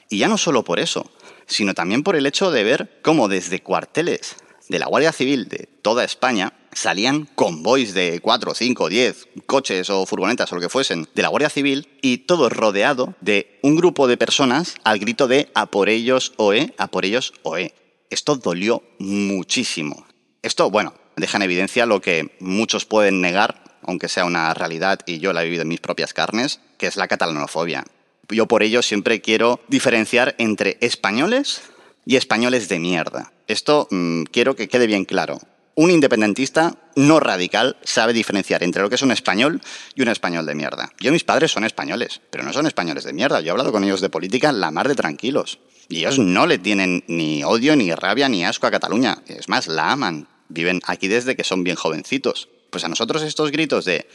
Y 0.09 0.19
ya 0.19 0.29
no 0.29 0.37
solo 0.37 0.63
por 0.63 0.79
eso, 0.79 1.11
sino 1.45 1.73
también 1.73 2.03
por 2.03 2.15
el 2.15 2.25
hecho 2.25 2.51
de 2.51 2.63
ver 2.63 3.01
cómo 3.01 3.27
desde 3.27 3.61
cuarteles 3.61 4.37
de 4.69 4.79
la 4.79 4.85
Guardia 4.85 5.11
Civil 5.11 5.49
de 5.49 5.67
toda 5.81 6.05
España 6.05 6.53
salían 6.71 7.27
convoys 7.35 7.93
de 7.93 8.21
4, 8.21 8.53
5, 8.53 8.87
10 8.87 9.27
coches 9.45 9.89
o 9.89 10.05
furgonetas 10.05 10.49
o 10.53 10.55
lo 10.55 10.61
que 10.61 10.69
fuesen 10.69 11.05
de 11.13 11.21
la 11.21 11.27
Guardia 11.27 11.49
Civil 11.49 11.89
y 12.01 12.19
todo 12.19 12.47
rodeado 12.47 13.13
de 13.19 13.59
un 13.61 13.75
grupo 13.75 14.07
de 14.07 14.15
personas 14.15 14.75
al 14.85 14.99
grito 14.99 15.27
de 15.27 15.51
a 15.53 15.65
por 15.65 15.89
ellos 15.89 16.31
OE, 16.37 16.73
a 16.77 16.87
por 16.87 17.03
ellos 17.03 17.33
OE. 17.43 17.73
Esto 18.09 18.37
dolió 18.37 18.83
muchísimo. 18.99 20.05
Esto, 20.43 20.71
bueno, 20.71 20.93
deja 21.17 21.35
en 21.35 21.43
evidencia 21.43 21.85
lo 21.85 21.99
que 21.99 22.37
muchos 22.39 22.85
pueden 22.85 23.19
negar 23.19 23.70
aunque 23.83 24.07
sea 24.07 24.25
una 24.25 24.53
realidad 24.53 24.99
y 25.05 25.19
yo 25.19 25.33
la 25.33 25.41
he 25.41 25.45
vivido 25.45 25.63
en 25.63 25.67
mis 25.67 25.79
propias 25.79 26.13
carnes, 26.13 26.59
que 26.77 26.87
es 26.87 26.95
la 26.95 27.07
catalanofobia. 27.07 27.85
Yo 28.29 28.47
por 28.47 28.63
ello 28.63 28.81
siempre 28.81 29.21
quiero 29.21 29.59
diferenciar 29.67 30.35
entre 30.37 30.77
españoles 30.81 31.61
y 32.05 32.15
españoles 32.15 32.69
de 32.69 32.79
mierda. 32.79 33.31
Esto 33.47 33.87
mm, 33.91 34.23
quiero 34.23 34.55
que 34.55 34.67
quede 34.67 34.87
bien 34.87 35.05
claro. 35.05 35.39
un 35.75 35.89
independentista 35.89 36.75
no 36.95 37.19
radical 37.19 37.77
sabe 37.83 38.13
diferenciar 38.13 38.63
entre 38.63 38.81
lo 38.81 38.89
que 38.89 38.95
es 38.95 39.01
un 39.01 39.11
español 39.11 39.61
y 39.95 40.01
un 40.01 40.09
español 40.09 40.45
de 40.45 40.55
mierda. 40.55 40.91
Yo, 40.99 41.11
mis 41.11 41.23
padres 41.23 41.51
son 41.51 41.63
españoles, 41.63 42.21
pero 42.29 42.43
no 42.43 42.53
son 42.53 42.67
españoles 42.67 43.05
de 43.05 43.13
mierda. 43.13 43.39
Yo 43.39 43.47
he 43.47 43.51
hablado 43.51 43.71
con 43.71 43.83
ellos 43.83 44.01
de 44.01 44.09
política 44.09 44.51
la 44.51 44.71
mar 44.71 44.87
de 44.87 44.95
tranquilos. 44.95 45.59
Y 45.87 45.99
ellos 45.99 46.19
no 46.19 46.45
le 46.45 46.57
tienen 46.57 47.03
ni 47.07 47.43
odio, 47.43 47.75
ni 47.75 47.93
rabia, 47.93 48.29
ni 48.29 48.45
asco 48.45 48.67
a 48.67 48.71
Cataluña. 48.71 49.23
Es 49.27 49.49
más, 49.49 49.67
la 49.67 49.91
aman. 49.91 50.27
Viven 50.49 50.81
aquí 50.85 51.07
desde 51.07 51.35
que 51.35 51.43
son 51.43 51.63
bien 51.63 51.75
jovencitos. 51.75 52.49
Pues 52.71 52.83
a 52.83 52.89
nosotros 52.89 53.21
estos 53.21 53.51
gritos 53.51 53.85
de 53.85 54.07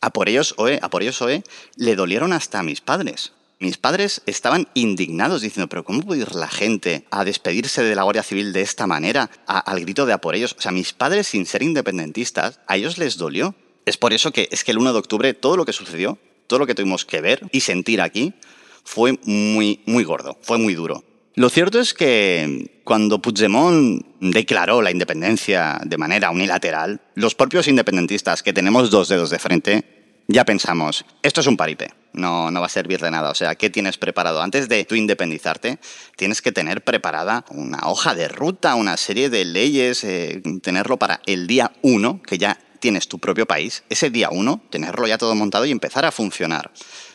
a 0.00 0.10
por 0.10 0.28
ellos 0.28 0.54
oe, 0.56 0.78
a 0.80 0.88
por 0.88 1.02
ellos 1.02 1.20
oe, 1.20 1.42
le 1.76 1.96
dolieron 1.96 2.32
hasta 2.32 2.60
a 2.60 2.62
mis 2.62 2.80
padres. 2.80 3.32
Mis 3.58 3.76
padres 3.76 4.22
estaban 4.26 4.68
indignados 4.74 5.40
diciendo, 5.40 5.68
pero 5.68 5.84
¿cómo 5.84 6.02
puede 6.02 6.22
ir 6.22 6.34
la 6.34 6.48
gente 6.48 7.04
a 7.10 7.24
despedirse 7.24 7.82
de 7.82 7.94
la 7.94 8.02
Guardia 8.02 8.22
Civil 8.22 8.52
de 8.52 8.62
esta 8.62 8.86
manera, 8.86 9.30
al 9.46 9.80
grito 9.80 10.06
de 10.06 10.12
a 10.12 10.20
por 10.20 10.34
ellos? 10.34 10.54
O 10.58 10.60
sea, 10.60 10.72
mis 10.72 10.92
padres, 10.92 11.28
sin 11.28 11.46
ser 11.46 11.62
independentistas, 11.62 12.60
a 12.66 12.76
ellos 12.76 12.98
les 12.98 13.16
dolió. 13.16 13.54
Es 13.86 13.96
por 13.96 14.12
eso 14.12 14.32
que 14.32 14.48
es 14.50 14.64
que 14.64 14.72
el 14.72 14.78
1 14.78 14.92
de 14.92 14.98
octubre 14.98 15.34
todo 15.34 15.56
lo 15.56 15.64
que 15.64 15.72
sucedió, 15.72 16.18
todo 16.46 16.58
lo 16.58 16.66
que 16.66 16.74
tuvimos 16.74 17.04
que 17.04 17.20
ver 17.20 17.40
y 17.52 17.60
sentir 17.60 18.00
aquí, 18.00 18.34
fue 18.84 19.18
muy, 19.24 19.80
muy 19.86 20.04
gordo, 20.04 20.38
fue 20.42 20.58
muy 20.58 20.74
duro. 20.74 21.04
Lo 21.34 21.48
cierto 21.48 21.80
es 21.80 21.94
que 21.94 22.70
cuando 22.84 23.20
Puigdemont 23.20 24.04
declaró 24.20 24.82
la 24.82 24.90
independencia 24.90 25.80
de 25.84 25.98
manera 25.98 26.30
unilateral, 26.30 27.00
los 27.14 27.34
propios 27.34 27.66
independentistas 27.66 28.42
que 28.42 28.52
tenemos 28.52 28.90
dos 28.90 29.08
dedos 29.08 29.30
de 29.30 29.38
frente 29.38 29.94
ya 30.26 30.44
pensamos, 30.44 31.04
esto 31.22 31.42
es 31.42 31.46
un 31.46 31.56
paripé, 31.56 31.90
no, 32.14 32.50
no 32.50 32.60
va 32.60 32.66
a 32.66 32.70
servir 32.70 33.00
de 33.00 33.10
nada. 33.10 33.30
O 33.30 33.34
sea, 33.34 33.56
¿qué 33.56 33.68
tienes 33.68 33.98
preparado? 33.98 34.40
Antes 34.40 34.68
de 34.68 34.84
tú 34.84 34.94
independizarte, 34.94 35.78
tienes 36.16 36.40
que 36.40 36.52
tener 36.52 36.82
preparada 36.82 37.44
una 37.50 37.80
hoja 37.88 38.14
de 38.14 38.28
ruta, 38.28 38.74
una 38.74 38.96
serie 38.96 39.28
de 39.28 39.44
leyes, 39.44 40.02
eh, 40.04 40.42
tenerlo 40.62 40.98
para 40.98 41.20
el 41.26 41.46
día 41.46 41.72
uno, 41.82 42.22
que 42.22 42.38
ya 42.38 42.58
tienes 42.80 43.08
tu 43.08 43.18
propio 43.18 43.46
país, 43.46 43.82
ese 43.88 44.10
día 44.10 44.30
uno, 44.30 44.62
tenerlo 44.70 45.06
ya 45.06 45.18
todo 45.18 45.34
montado 45.34 45.66
y 45.66 45.70
empezar 45.70 46.04
a 46.04 46.12
funcionar. 46.12 46.70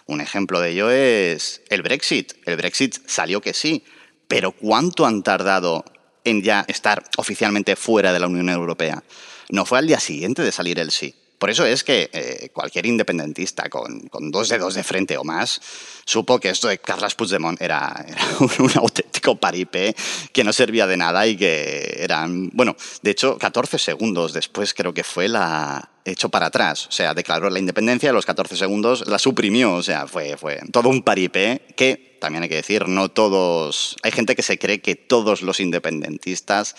Un 0.05 0.21
ejemplo 0.21 0.59
de 0.59 0.71
ello 0.71 0.89
es 0.89 1.61
el 1.69 1.83
Brexit. 1.83 2.33
El 2.45 2.57
Brexit 2.57 2.97
salió 3.05 3.41
que 3.41 3.53
sí, 3.53 3.83
pero 4.29 4.51
¿cuánto 4.51 5.05
han 5.05 5.23
tardado 5.23 5.83
en 6.23 6.43
ya 6.43 6.63
estar 6.67 7.03
oficialmente 7.17 7.75
fuera 7.75 8.13
de 8.13 8.19
la 8.19 8.27
Unión 8.27 8.47
Europea? 8.47 9.03
No 9.49 9.65
fue 9.65 9.79
al 9.79 9.87
día 9.87 9.99
siguiente 9.99 10.43
de 10.43 10.51
salir 10.51 10.79
el 10.79 10.91
sí. 10.91 11.15
Por 11.39 11.49
eso 11.49 11.65
es 11.65 11.83
que 11.83 12.09
eh, 12.13 12.49
cualquier 12.53 12.85
independentista 12.85 13.69
con, 13.69 14.09
dos 14.29 14.49
dedos 14.49 14.75
de 14.75 14.83
frente 14.83 15.17
o 15.17 15.23
más 15.23 15.59
supo 16.05 16.39
que 16.39 16.49
esto 16.49 16.67
de 16.67 16.77
Carles 16.77 17.15
Puigdemont 17.15 17.59
era, 17.59 18.05
un, 18.59 18.71
auténtico 18.75 19.35
paripé 19.37 19.95
que 20.31 20.43
no 20.43 20.53
servía 20.53 20.85
de 20.85 20.97
nada 20.97 21.25
y 21.25 21.35
que 21.35 21.95
eran, 21.97 22.49
bueno, 22.53 22.75
de 23.01 23.11
hecho, 23.11 23.37
14 23.37 23.79
segundos 23.79 24.33
después 24.33 24.73
creo 24.73 24.93
que 24.93 25.03
fue 25.03 25.27
la 25.27 25.89
hecho 26.09 26.29
para 26.29 26.47
atrás, 26.47 26.87
o 26.87 26.91
sea, 26.91 27.13
declaró 27.13 27.49
la 27.49 27.59
independencia, 27.59 28.09
a 28.09 28.13
los 28.13 28.25
14 28.25 28.55
segundos 28.55 29.07
la 29.07 29.19
suprimió, 29.19 29.73
o 29.73 29.83
sea, 29.83 30.07
fue, 30.07 30.37
fue 30.37 30.59
todo 30.71 30.89
un 30.89 31.03
paripé 31.03 31.61
que, 31.75 32.17
también 32.19 32.43
hay 32.43 32.49
que 32.49 32.55
decir, 32.55 32.87
no 32.87 33.09
todos, 33.09 33.95
hay 34.03 34.11
gente 34.11 34.35
que 34.35 34.43
se 34.43 34.57
cree 34.59 34.81
que 34.81 34.95
todos 34.95 35.41
los 35.41 35.59
independentistas 35.59 36.75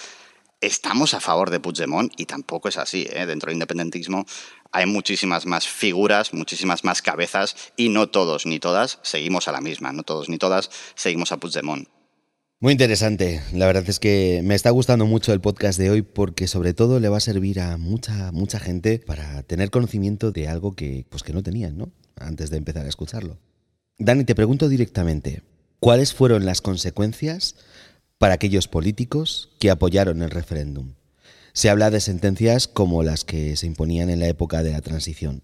estamos 0.61 1.15
a 1.15 1.21
favor 1.21 1.51
de 1.51 1.61
Puigdemont 1.61 2.13
y 2.19 2.27
tampoco 2.27 2.69
es 2.69 2.77
así. 2.77 3.07
¿eh? 3.11 3.27
Dentro 3.27 3.49
del 3.49 3.55
independentismo 3.55 4.27
hay 4.73 4.87
muchísimas 4.87 5.47
más 5.47 5.67
figuras, 5.67 6.33
muchísimas 6.35 6.85
más 6.85 7.03
cabezas 7.03 7.57
y 7.77 7.89
no 7.89 8.09
todos 8.09 8.47
ni 8.47 8.61
todas 8.61 8.99
seguimos 9.03 9.49
a 9.49 9.53
la 9.53 9.61
misma, 9.61 9.93
no 9.93 10.03
todos 10.03 10.29
ni 10.29 10.39
todas 10.39 10.71
seguimos 10.95 11.33
a 11.33 11.39
Puigdemont. 11.39 11.89
Muy 12.61 12.73
interesante. 12.73 13.43
La 13.55 13.67
verdad 13.67 13.85
es 13.89 13.99
que 13.99 14.43
me 14.45 14.55
está 14.55 14.71
gustando 14.71 15.07
mucho 15.07 15.33
el 15.33 15.41
podcast 15.41 15.79
de 15.79 15.91
hoy 15.91 16.03
porque 16.03 16.47
sobre 16.47 16.75
todo 16.75 17.01
le 17.01 17.09
va 17.09 17.17
a 17.17 17.21
servir 17.21 17.59
a 17.59 17.79
mucha 17.79 18.31
mucha 18.33 18.61
gente 18.61 18.99
para 18.99 19.43
tener 19.43 19.71
conocimiento 19.71 20.31
de 20.31 20.47
algo 20.47 20.77
que 20.77 21.07
pues 21.09 21.23
que 21.23 21.33
no 21.33 21.43
tenían, 21.43 21.79
¿no? 21.79 21.91
Antes 22.17 22.51
de 22.51 22.59
empezar 22.59 22.85
a 22.85 22.89
escucharlo. 22.89 23.39
Dani, 23.99 24.25
te 24.25 24.35
pregunto 24.35 24.69
directamente, 24.69 25.43
¿cuáles 25.79 26.13
fueron 26.13 26.45
las 26.45 26.61
consecuencias 26.61 27.57
para 28.21 28.35
aquellos 28.35 28.69
políticos 28.69 29.49
que 29.59 29.71
apoyaron 29.71 30.21
el 30.21 30.31
referéndum. 30.31 30.93
Se 31.55 31.71
habla 31.71 31.91
de 31.91 32.03
sentencias 32.03 32.69
como 32.69 33.03
las 33.03 33.25
que 33.25 33.57
se 33.57 33.67
imponían 33.67 34.11
en 34.11 34.21
la 34.21 34.29
época 34.29 34.63
de 34.63 34.73
la 34.73 34.83
transición. 34.83 35.43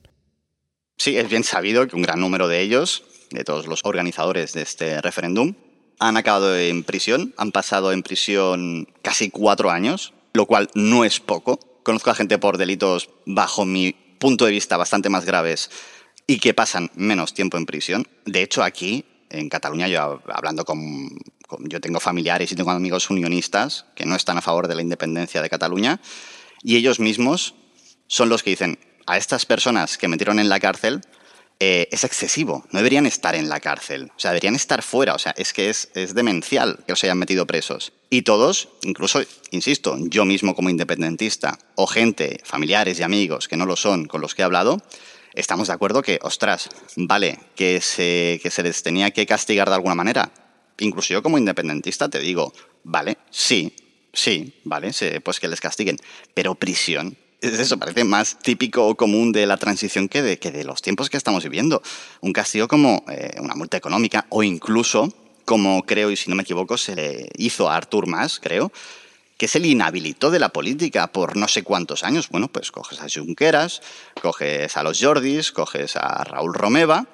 Sí, 0.99 1.17
es 1.17 1.27
bien 1.31 1.43
sabido 1.43 1.89
que 1.89 1.97
un 1.97 2.03
gran 2.03 2.21
número 2.21 2.49
de 2.49 2.61
ellos, 2.61 3.05
de 3.31 3.45
todos 3.45 3.67
los 3.67 3.81
organizadores 3.83 4.53
de 4.53 4.61
este 4.61 5.01
referéndum, 5.01 5.55
han 5.99 6.17
acabado 6.17 6.57
en 6.57 6.85
prisión, 6.85 7.35
han 7.37 7.53
pasado 7.53 7.93
en 7.93 8.03
prisión 8.03 8.89
casi 9.03 9.31
cuatro 9.31 9.71
años, 9.71 10.13
lo 10.33 10.47
cual 10.47 10.69
no 10.75 11.05
es 11.05 11.21
poco. 11.21 11.59
Conozco 11.83 12.11
a 12.11 12.15
gente 12.15 12.39
por 12.39 12.59
delitos, 12.59 13.11
bajo 13.25 13.65
mi 13.65 13.93
punto 14.19 14.45
de 14.45 14.53
vista, 14.53 14.77
bastante 14.77 15.09
más 15.09 15.25
graves 15.25 15.71
y 16.27 16.39
que 16.39 16.55
pasan 16.55 16.91
menos 16.95 17.35
tiempo 17.35 17.57
en 17.57 17.67
prisión. 17.67 18.07
De 18.25 18.43
hecho, 18.43 18.63
aquí, 18.63 19.05
en 19.31 19.49
Cataluña, 19.49 19.89
yo 19.89 20.21
hablando 20.29 20.65
con 20.65 21.11
yo 21.61 21.81
tengo 21.81 22.01
familiares 22.01 22.51
y 22.51 22.57
tengo 22.57 22.71
amigos 22.71 23.09
unionistas 23.09 23.87
que 23.95 24.05
no 24.05 24.17
están 24.17 24.37
a 24.39 24.43
favor 24.43 24.67
de 24.67 24.75
la 24.75 24.83
independencia 24.83 25.41
de 25.43 25.49
Cataluña 25.49 26.01
y 26.63 26.77
ellos 26.77 26.99
mismos 26.99 27.55
son 28.09 28.29
los 28.29 28.43
que 28.43 28.51
dicen 28.51 28.79
a 29.07 29.17
estas 29.17 29.47
personas 29.47 29.99
que 29.99 30.09
metieron 30.09 30.41
en 30.41 30.49
la 30.49 30.59
cárcel 30.59 31.03
eh, 31.59 31.89
es 31.91 32.05
excesivo, 32.05 32.67
no 32.71 32.79
deberían 32.79 33.07
estar 33.07 33.35
en 33.35 33.49
la 33.49 33.61
cárcel, 33.61 34.11
o 34.15 34.21
sea, 34.21 34.33
deberían 34.33 34.55
estar 34.55 34.83
fuera, 34.83 35.15
o 35.15 35.19
sea, 35.19 35.33
es 35.39 35.55
que 35.55 35.71
es, 35.71 35.89
es 35.95 36.15
demencial 36.15 36.81
que 36.87 36.93
los 36.93 37.03
hayan 37.05 37.19
metido 37.19 37.47
presos. 37.47 37.95
Y 38.11 38.23
todos, 38.23 38.69
incluso, 38.83 39.23
insisto, 39.51 39.97
yo 39.99 40.27
mismo 40.27 40.55
como 40.55 40.69
independentista 40.69 41.59
o 41.75 41.87
gente, 41.87 42.41
familiares 42.45 43.01
y 43.01 43.05
amigos 43.05 43.49
que 43.49 43.57
no 43.57 43.65
lo 43.65 43.77
son 43.77 44.07
con 44.07 44.21
los 44.21 44.35
que 44.35 44.43
he 44.43 44.45
hablado, 44.45 44.83
estamos 45.33 45.69
de 45.69 45.75
acuerdo 45.75 46.03
que, 46.03 46.19
ostras, 46.23 46.69
vale, 46.97 47.39
que 47.55 47.81
se, 47.81 48.39
que 48.43 48.51
se 48.51 48.63
les 48.63 48.83
tenía 48.83 49.11
que 49.11 49.25
castigar 49.25 49.69
de 49.69 49.77
alguna 49.77 49.95
manera, 49.95 50.31
incluso 50.79 51.15
yo 51.15 51.23
como 51.23 51.39
independentista 51.39 52.11
te 52.11 52.19
digo, 52.19 52.53
vale, 52.85 53.17
sí, 53.31 53.75
sí, 54.13 54.61
vale, 54.65 54.91
pues 55.23 55.41
que 55.41 55.49
les 55.49 55.61
castiguen, 55.61 55.99
pero 56.35 56.55
prisión. 56.55 57.17
Eso 57.41 57.79
parece 57.79 58.05
más 58.05 58.39
típico 58.39 58.87
o 58.87 58.97
común 58.97 59.31
de 59.31 59.47
la 59.47 59.59
transición 59.59 60.09
que 60.09 60.23
de, 60.23 60.39
que 60.39 60.51
de 60.51 60.65
los 60.65 60.81
tiempos 60.81 61.11
que 61.11 61.19
estamos 61.19 61.45
viviendo. 61.45 61.83
Un 62.21 62.33
castigo 62.33 62.67
como 62.67 63.05
eh, 63.09 63.37
una 63.41 63.55
multa 63.55 63.77
económica 63.77 64.27
o 64.31 64.43
incluso, 64.43 65.13
como 65.45 65.83
creo 65.85 66.11
y 66.11 66.17
si 66.17 66.31
no 66.31 66.37
me 66.37 66.43
equivoco, 66.43 66.79
se 66.79 66.97
le 66.97 67.29
hizo 67.37 67.69
a 67.69 67.77
Artur 67.77 68.07
Mas, 68.07 68.41
creo, 68.41 68.73
que 69.37 69.49
se 69.49 69.61
le 69.61 69.69
inhabilitó 69.69 70.31
de 70.31 70.39
la 70.39 70.49
política 70.49 71.09
por 71.09 71.37
no 71.37 71.47
sé 71.47 71.63
cuántos 71.63 72.05
años. 72.05 72.29
Bueno, 72.31 72.49
pues 72.49 72.73
coges 72.73 73.01
a 73.01 73.07
Junqueras, 73.13 73.83
coges 74.23 74.77
a 74.77 74.83
los 74.83 74.99
Jordis, 74.99 75.53
coges 75.53 75.97
a 75.97 76.25
Raúl 76.25 76.55
Romeva 76.55 77.07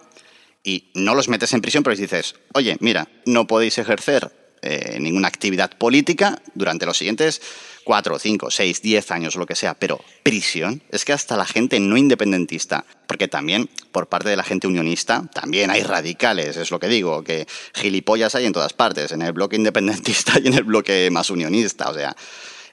y 0.63 0.91
no 0.95 1.17
los 1.17 1.29
metes 1.29 1.53
en 1.53 1.61
prisión, 1.61 1.83
pero 1.83 1.93
les 1.93 2.01
dices, 2.01 2.37
oye, 2.55 2.77
mira, 2.79 3.09
no 3.27 3.49
podéis 3.49 3.79
ejercer 3.79 4.31
eh, 4.63 4.99
ninguna 5.01 5.27
actividad 5.27 5.77
política 5.77 6.41
durante 6.55 6.87
los 6.87 6.97
siguientes 6.97 7.43
cuatro, 7.85 8.18
cinco, 8.18 8.51
seis, 8.51 8.83
diez 8.83 9.11
años, 9.11 9.37
lo 9.37 9.47
que 9.47 9.55
sea, 9.55 9.75
pero 9.75 10.01
prisión, 10.23 10.83
es 10.90 11.05
que 11.05 11.12
hasta 11.12 11.37
la 11.37 11.47
gente 11.47 11.81
no 11.81 11.97
independentista, 11.97 12.85
porque 13.07 13.29
también 13.29 13.68
por 13.90 14.09
parte 14.09 14.29
de 14.29 14.37
la 14.37 14.42
gente 14.42 14.66
unionista, 14.66 15.29
también 15.33 15.71
hay 15.71 15.83
radicales, 15.83 16.57
es 16.57 16.71
lo 16.71 16.79
que 16.79 16.88
digo, 16.88 17.23
que 17.23 17.47
gilipollas 17.75 18.35
hay 18.35 18.47
en 18.47 18.53
todas 18.53 18.73
partes, 18.73 19.12
en 19.12 19.23
el 19.23 19.33
bloque 19.33 19.57
independentista 19.57 20.38
y 20.42 20.49
en 20.49 20.55
el 20.55 20.64
bloque 20.64 21.09
más 21.11 21.31
unionista, 21.31 21.90
o 21.90 21.95
sea, 21.95 22.16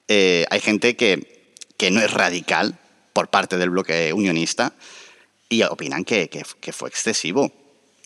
eh, 0.07 0.45
hay 0.49 0.59
gente 0.59 0.95
que, 0.95 1.55
que 1.77 1.91
no 1.91 2.01
es 2.01 2.11
radical 2.11 2.79
por 3.13 3.29
parte 3.29 3.57
del 3.57 3.69
bloque 3.69 4.11
unionista 4.13 4.73
y 5.49 5.63
opinan 5.63 6.05
que, 6.05 6.29
que 6.29 6.73
fue 6.73 6.89
excesivo. 6.89 7.51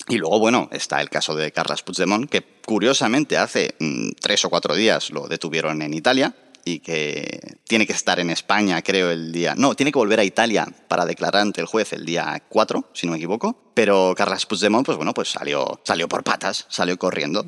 Y 0.08 0.18
luego, 0.18 0.40
bueno, 0.40 0.70
está 0.72 1.02
el 1.02 1.10
caso 1.10 1.34
de 1.36 1.52
Carles 1.52 1.82
Puigdemont, 1.82 2.30
que 2.30 2.42
curiosamente 2.66 3.38
hace 3.38 3.76
mm, 3.80 4.12
tres 4.20 4.44
o 4.44 4.50
cuatro 4.50 4.76
días 4.76 5.12
lo 5.12 5.28
detuvieron 5.28 5.82
en 5.82 5.94
Italia 5.94 6.36
y 6.66 6.80
que 6.80 7.58
tiene 7.68 7.86
que 7.86 7.94
estar 7.94 8.20
en 8.20 8.30
España, 8.30 8.82
creo, 8.82 9.12
el 9.12 9.32
día... 9.32 9.54
No, 9.56 9.76
tiene 9.76 9.92
que 9.92 10.00
volver 10.00 10.20
a 10.20 10.24
Italia 10.24 10.68
para 10.88 11.06
declarar 11.06 11.42
ante 11.42 11.62
el 11.62 11.68
juez 11.68 11.94
el 11.94 12.06
día 12.06 12.42
4, 12.50 12.90
si 12.94 13.06
no 13.06 13.12
me 13.12 13.18
equivoco. 13.18 13.72
Pero 13.74 14.14
Carles 14.16 14.46
Puigdemont, 14.46 14.86
pues 14.86 14.98
bueno, 14.98 15.14
pues 15.14 15.30
salió, 15.30 15.82
salió 15.84 16.08
por 16.08 16.24
patas, 16.24 16.66
salió 16.70 16.98
corriendo. 16.98 17.46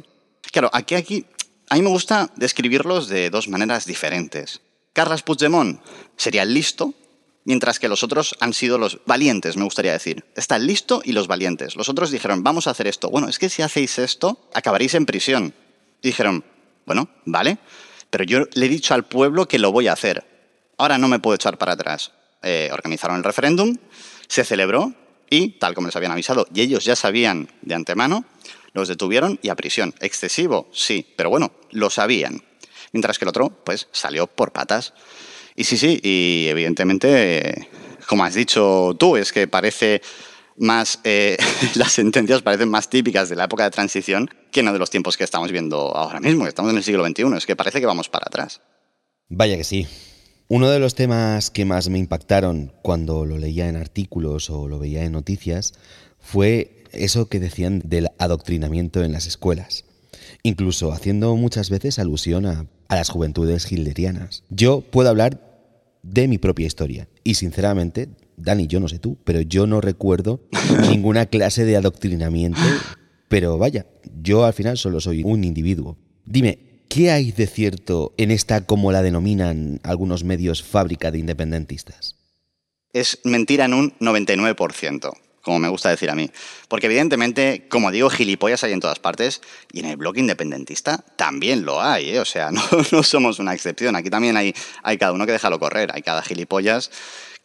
Claro, 0.52 0.70
aquí, 0.74 0.96
aquí, 0.96 1.26
a 1.70 1.76
mí 1.76 1.82
me 1.82 1.90
gusta 1.90 2.32
describirlos 2.36 3.08
de 3.08 3.30
dos 3.30 3.48
maneras 3.48 3.86
diferentes. 3.86 4.62
Carles 4.94 5.24
Puigdemont 5.24 5.82
sería 6.16 6.46
listo, 6.46 6.94
mientras 7.44 7.80
que 7.80 7.88
los 7.88 8.04
otros 8.04 8.36
han 8.40 8.54
sido 8.54 8.78
los 8.78 9.00
valientes, 9.06 9.58
me 9.58 9.64
gustaría 9.64 9.94
decir. 9.94 10.26
Está 10.36 10.60
listo 10.60 11.02
y 11.04 11.14
los 11.14 11.28
valientes. 11.28 11.76
Los 11.76 11.90
otros 11.90 12.12
dijeron, 12.12 12.44
vamos 12.44 12.68
a 12.68 12.72
hacer 12.72 12.88
esto. 12.88 13.10
Bueno, 13.10 13.30
es 13.30 13.40
que 13.40 13.50
si 13.50 13.62
hacéis 13.62 14.00
esto, 14.00 14.50
acabaréis 14.54 14.94
en 14.96 15.06
prisión. 15.06 15.54
Y 16.02 16.10
dijeron, 16.10 16.44
bueno, 16.86 17.10
vale, 17.26 17.58
pero 18.16 18.24
yo 18.24 18.48
le 18.54 18.68
he 18.68 18.70
dicho 18.70 18.94
al 18.94 19.04
pueblo 19.04 19.46
que 19.46 19.60
lo 19.60 19.74
voy 19.74 19.90
a 19.90 19.92
hacer. 19.92 20.24
Ahora 20.78 20.98
no 20.98 21.10
me 21.10 21.20
puedo 21.20 21.36
echar 21.36 21.58
para 21.58 21.74
atrás. 21.74 22.14
Eh, 22.44 22.70
organizaron 22.72 23.18
el 23.18 23.26
referéndum, 23.26 23.76
se 24.30 24.46
celebró 24.46 24.94
y, 25.30 25.60
tal 25.60 25.74
como 25.74 25.90
les 25.90 25.98
habían 25.98 26.14
avisado, 26.14 26.48
y 26.54 26.62
ellos 26.62 26.86
ya 26.86 26.96
sabían 26.96 27.50
de 27.62 27.76
antemano, 27.76 28.24
los 28.72 28.88
detuvieron 28.88 29.38
y 29.42 29.50
a 29.50 29.56
prisión. 29.56 29.94
Excesivo, 30.00 30.70
sí, 30.72 31.06
pero 31.18 31.30
bueno, 31.30 31.52
lo 31.72 31.90
sabían. 31.90 32.42
Mientras 32.94 33.20
que 33.20 33.26
el 33.26 33.30
otro, 33.30 33.50
pues, 33.50 33.90
salió 33.92 34.28
por 34.28 34.54
patas. 34.54 34.94
Y 35.58 35.66
sí, 35.66 35.78
sí, 35.78 36.00
y 36.02 36.48
evidentemente, 36.48 37.68
como 38.08 38.24
has 38.24 38.36
dicho 38.36 38.96
tú, 38.98 39.18
es 39.18 39.34
que 39.34 39.50
parece 39.50 40.02
más, 40.58 41.00
eh, 41.04 41.38
las 41.76 41.92
sentencias 41.92 42.42
parecen 42.42 42.70
más 42.70 42.90
típicas 42.90 43.30
de 43.30 43.36
la 43.36 43.46
época 43.46 43.64
de 43.64 43.72
transición 43.72 44.30
que 44.52 44.64
no 44.64 44.74
de 44.74 44.80
los 44.80 44.90
tiempos 44.90 45.18
que 45.18 45.24
estamos 45.24 45.52
viendo 45.52 45.96
ahora 45.96 46.20
mismo, 46.20 46.48
estamos 46.48 46.72
en 46.72 46.78
el 46.78 46.84
siglo 46.84 47.06
XXI, 47.06 47.38
es 47.38 47.46
que 47.46 47.56
parece 47.56 47.80
que 47.80 47.86
vamos 47.86 48.10
para 48.10 48.26
atrás. 48.28 48.62
Vaya 49.30 49.58
que 49.58 49.64
sí. 49.64 49.88
Uno 50.48 50.70
de 50.70 50.80
los 50.80 50.94
temas 50.94 51.50
que 51.50 51.66
más 51.66 51.90
me 51.90 51.98
impactaron 51.98 52.72
cuando 52.84 53.26
lo 53.26 53.38
leía 53.38 53.68
en 53.68 53.76
artículos 53.76 54.50
o 54.50 54.68
lo 54.68 54.78
veía 54.78 55.04
en 55.04 55.12
noticias 55.12 55.74
fue 56.20 56.84
eso 56.92 57.28
que 57.28 57.40
decían 57.40 57.82
del 57.84 58.10
adoctrinamiento 58.20 59.04
en 59.04 59.12
las 59.12 59.26
escuelas, 59.26 59.86
incluso 60.44 60.94
haciendo 60.94 61.36
muchas 61.36 61.70
veces 61.70 61.98
alusión 61.98 62.46
a, 62.46 62.68
a 62.88 62.96
las 62.96 63.10
juventudes 63.10 63.72
hilderianas. 63.72 64.44
Yo 64.50 64.82
puedo 64.82 65.10
hablar 65.10 65.42
de 66.04 66.28
mi 66.28 66.38
propia 66.38 66.68
historia 66.68 67.08
y 67.24 67.34
sinceramente 67.36 68.10
Dani, 68.38 68.68
yo 68.68 68.80
no 68.80 68.88
sé 68.88 69.00
tú, 69.00 69.18
pero 69.24 69.42
yo 69.42 69.68
no 69.68 69.82
recuerdo 69.82 70.42
ninguna 70.90 71.26
clase 71.26 71.66
de 71.66 71.78
adoctrinamiento. 71.78 72.60
Pero 73.28 73.58
vaya, 73.58 73.86
yo 74.22 74.46
al 74.46 74.54
final 74.54 74.78
solo 74.78 75.00
soy 75.00 75.24
un 75.24 75.44
individuo. 75.44 75.98
Dime, 76.26 76.60
¿qué 76.90 77.12
hay 77.12 77.32
de 77.32 77.48
cierto 77.48 78.14
en 78.18 78.32
esta, 78.32 78.66
como 78.66 78.92
la 78.92 79.02
denominan 79.02 79.80
algunos 79.84 80.24
medios, 80.24 80.64
fábrica 80.64 81.12
de 81.12 81.20
independentistas? 81.20 82.16
Es 82.94 83.20
mentira 83.24 83.66
en 83.66 83.74
un 83.74 83.92
99% 84.00 85.14
como 85.46 85.60
me 85.60 85.70
gusta 85.70 85.90
decir 85.90 86.10
a 86.10 86.16
mí. 86.16 86.30
Porque 86.68 86.88
evidentemente, 86.88 87.68
como 87.70 87.92
digo, 87.92 88.10
gilipollas 88.10 88.64
hay 88.64 88.74
en 88.74 88.80
todas 88.80 88.98
partes 88.98 89.42
y 89.72 89.80
en 89.80 89.86
el 89.86 89.96
blog 89.96 90.18
independentista 90.18 91.06
también 91.16 91.64
lo 91.64 91.82
hay, 91.82 92.10
¿eh? 92.10 92.20
o 92.20 92.26
sea, 92.26 92.52
no, 92.52 92.62
no, 92.92 93.04
somos 93.04 93.38
una 93.38 93.54
excepción, 93.54 93.96
aquí 93.96 94.10
también 94.10 94.36
hay, 94.36 94.54
hay 94.82 94.98
cada 94.98 95.14
uno 95.14 95.26
que 95.26 95.32
déjalo 95.32 95.60
correr, 95.60 95.92
hay 95.94 96.02
cada 96.02 96.24
gilipollas 96.24 96.90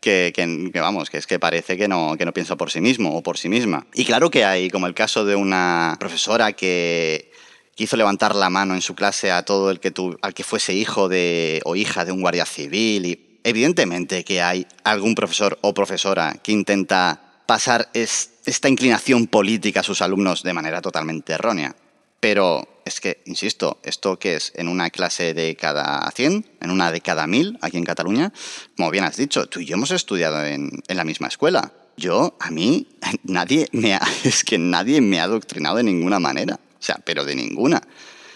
que, 0.00 0.70
vamos, 0.74 1.10
que 1.10 1.18
es 1.18 1.26
que 1.26 1.38
parece 1.38 1.76
que 1.76 1.86
no, 1.86 2.16
que 2.16 2.24
no 2.24 2.32
piensa 2.32 2.56
por 2.56 2.70
sí 2.70 2.80
mismo 2.80 3.16
o 3.16 3.22
por 3.22 3.38
sí 3.38 3.48
misma. 3.48 3.86
Y 3.94 4.04
claro 4.04 4.30
que 4.30 4.44
hay, 4.44 4.70
como 4.70 4.86
el 4.86 4.94
caso 4.94 5.24
de 5.24 5.36
una 5.36 5.96
profesora 6.00 6.52
que 6.52 7.30
quiso 7.74 7.96
levantar 7.96 8.34
la 8.34 8.50
mano 8.50 8.74
en 8.74 8.82
su 8.82 8.94
clase 8.94 9.30
a 9.30 9.44
todo 9.44 9.70
el 9.70 9.80
que 9.80 9.90
tu, 9.90 10.18
al 10.22 10.34
que 10.34 10.44
fuese 10.44 10.74
hijo 10.74 11.08
de 11.08 11.60
o 11.64 11.76
hija 11.76 12.04
de 12.04 12.12
un 12.12 12.20
guardia 12.20 12.46
civil 12.46 13.06
y 13.06 13.38
evidentemente 13.44 14.24
que 14.24 14.42
hay 14.42 14.66
algún 14.84 15.14
profesor 15.14 15.58
o 15.62 15.72
profesora 15.72 16.36
que 16.42 16.52
intenta 16.52 17.20
pasar 17.46 17.88
esta 17.94 18.68
inclinación 18.68 19.26
política 19.26 19.80
a 19.80 19.82
sus 19.82 20.02
alumnos 20.02 20.42
de 20.42 20.52
manera 20.52 20.80
totalmente 20.80 21.32
errónea. 21.32 21.74
Pero 22.20 22.68
es 22.84 23.00
que, 23.00 23.22
insisto, 23.24 23.80
esto 23.82 24.18
que 24.18 24.36
es 24.36 24.52
en 24.54 24.68
una 24.68 24.90
clase 24.90 25.32
de 25.34 25.56
cada 25.56 26.10
100, 26.10 26.46
en 26.60 26.70
una 26.70 26.92
de 26.92 27.00
cada 27.00 27.26
1000 27.26 27.58
aquí 27.62 27.78
en 27.78 27.84
Cataluña, 27.84 28.32
como 28.76 28.90
bien 28.90 29.04
has 29.04 29.16
dicho, 29.16 29.46
tú 29.46 29.60
y 29.60 29.66
yo 29.66 29.76
hemos 29.76 29.90
estudiado 29.90 30.44
en, 30.44 30.70
la 30.88 31.04
misma 31.04 31.28
escuela. 31.28 31.72
Yo, 31.96 32.36
a 32.40 32.50
mí, 32.50 32.88
nadie 33.24 33.68
me 33.72 33.94
ha, 33.94 34.02
es 34.24 34.44
que 34.44 34.58
nadie 34.58 35.00
me 35.00 35.20
ha 35.20 35.24
adoctrinado 35.24 35.76
de 35.76 35.84
ninguna 35.84 36.20
manera. 36.20 36.60
O 36.78 36.82
sea, 36.82 37.00
pero 37.04 37.24
de 37.24 37.34
ninguna. 37.34 37.82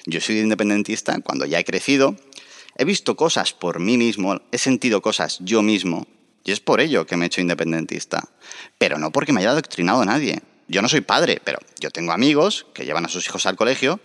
Yo 0.06 0.20
soy 0.20 0.38
independentista 0.38 1.18
cuando 1.20 1.46
ya 1.46 1.58
he 1.58 1.64
crecido, 1.64 2.16
he 2.76 2.84
visto 2.84 3.16
cosas 3.16 3.52
por 3.52 3.80
mí 3.80 3.96
mismo, 3.96 4.40
he 4.52 4.58
sentido 4.58 5.00
cosas 5.00 5.38
yo 5.40 5.62
mismo, 5.62 6.06
y 6.44 6.52
es 6.52 6.60
por 6.60 6.80
ello 6.80 7.06
que 7.06 7.16
me 7.16 7.24
he 7.24 7.26
hecho 7.26 7.40
independentista. 7.40 8.28
Pero 8.78 8.98
no 8.98 9.10
porque 9.12 9.32
me 9.32 9.40
haya 9.40 9.50
adoctrinado 9.50 10.04
nadie. 10.04 10.42
Yo 10.68 10.82
no 10.82 10.88
soy 10.88 11.00
padre, 11.00 11.40
pero 11.42 11.58
yo 11.80 11.90
tengo 11.90 12.12
amigos 12.12 12.66
que 12.74 12.84
llevan 12.84 13.04
a 13.04 13.08
sus 13.08 13.26
hijos 13.26 13.46
al 13.46 13.56
colegio 13.56 14.00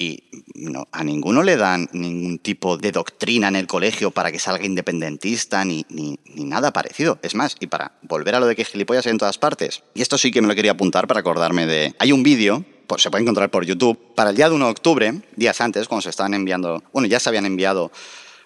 y 0.00 0.24
no, 0.54 0.88
a 0.92 1.04
ninguno 1.04 1.42
le 1.42 1.56
dan 1.56 1.86
ningún 1.92 2.38
tipo 2.38 2.78
de 2.78 2.90
doctrina 2.90 3.48
en 3.48 3.56
el 3.56 3.66
colegio 3.66 4.10
para 4.10 4.32
que 4.32 4.38
salga 4.38 4.64
independentista 4.64 5.62
ni, 5.62 5.84
ni, 5.90 6.18
nada 6.36 6.72
parecido. 6.72 7.18
Es 7.22 7.34
más, 7.34 7.54
y 7.60 7.66
para 7.66 7.92
volver 8.00 8.34
a 8.34 8.40
lo 8.40 8.46
de 8.46 8.56
que 8.56 8.64
gilipollas 8.64 9.04
hay 9.04 9.12
en 9.12 9.18
todas 9.18 9.36
partes, 9.36 9.82
y 9.92 10.00
esto 10.00 10.16
sí 10.16 10.30
que 10.30 10.40
me 10.40 10.48
lo 10.48 10.54
quería 10.54 10.72
apuntar 10.72 11.06
para 11.06 11.20
acordarme 11.20 11.66
de... 11.66 11.94
Hay 11.98 12.12
un 12.12 12.22
vídeo, 12.22 12.64
pues 12.86 13.02
se 13.02 13.10
puede 13.10 13.22
encontrar 13.22 13.50
por 13.50 13.66
YouTube, 13.66 14.14
para 14.14 14.30
el 14.30 14.36
día 14.36 14.48
de 14.48 14.54
1 14.54 14.64
de 14.64 14.70
octubre, 14.70 15.14
días 15.36 15.60
antes, 15.60 15.86
cuando 15.86 16.00
se 16.02 16.10
estaban 16.10 16.32
enviando, 16.32 16.82
bueno, 16.94 17.06
ya 17.06 17.20
se 17.20 17.28
habían 17.28 17.44
enviado 17.44 17.92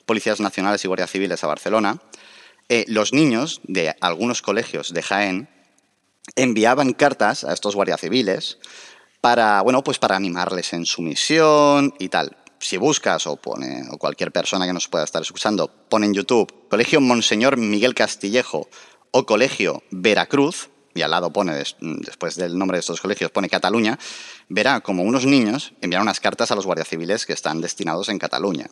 policías 0.06 0.40
nacionales 0.40 0.84
y 0.84 0.88
guardias 0.88 1.12
civiles 1.12 1.44
a 1.44 1.46
Barcelona, 1.46 2.00
eh, 2.68 2.84
los 2.88 3.12
niños 3.12 3.60
de 3.62 3.94
algunos 4.00 4.42
colegios 4.42 4.92
de 4.92 5.02
Jaén 5.02 5.48
enviaban 6.36 6.92
cartas 6.92 7.44
a 7.44 7.52
estos 7.52 7.74
guardias 7.74 8.00
civiles 8.00 8.58
para, 9.20 9.62
bueno, 9.62 9.82
pues 9.82 9.98
para 9.98 10.16
animarles 10.16 10.72
en 10.72 10.86
su 10.86 11.02
misión 11.02 11.94
y 11.98 12.08
tal. 12.08 12.36
Si 12.58 12.76
buscas 12.76 13.26
o 13.26 13.36
pone, 13.36 13.84
o 13.90 13.98
cualquier 13.98 14.32
persona 14.32 14.66
que 14.66 14.72
nos 14.72 14.88
pueda 14.88 15.04
estar 15.04 15.22
escuchando, 15.22 15.68
pone 15.88 16.06
en 16.06 16.14
YouTube 16.14 16.68
Colegio 16.68 17.00
Monseñor 17.00 17.56
Miguel 17.56 17.94
Castillejo 17.94 18.68
o 19.10 19.26
Colegio 19.26 19.82
Veracruz, 19.90 20.70
y 20.94 21.02
al 21.02 21.10
lado 21.10 21.32
pone, 21.32 21.54
después 21.80 22.36
del 22.36 22.56
nombre 22.56 22.76
de 22.76 22.80
estos 22.80 23.00
colegios, 23.00 23.30
pone 23.30 23.48
Cataluña, 23.48 23.98
verá 24.48 24.80
como 24.80 25.02
unos 25.02 25.26
niños 25.26 25.72
envían 25.80 26.02
unas 26.02 26.20
cartas 26.20 26.50
a 26.50 26.54
los 26.54 26.66
guardias 26.66 26.88
civiles 26.88 27.26
que 27.26 27.32
están 27.32 27.60
destinados 27.60 28.08
en 28.08 28.18
Cataluña. 28.18 28.70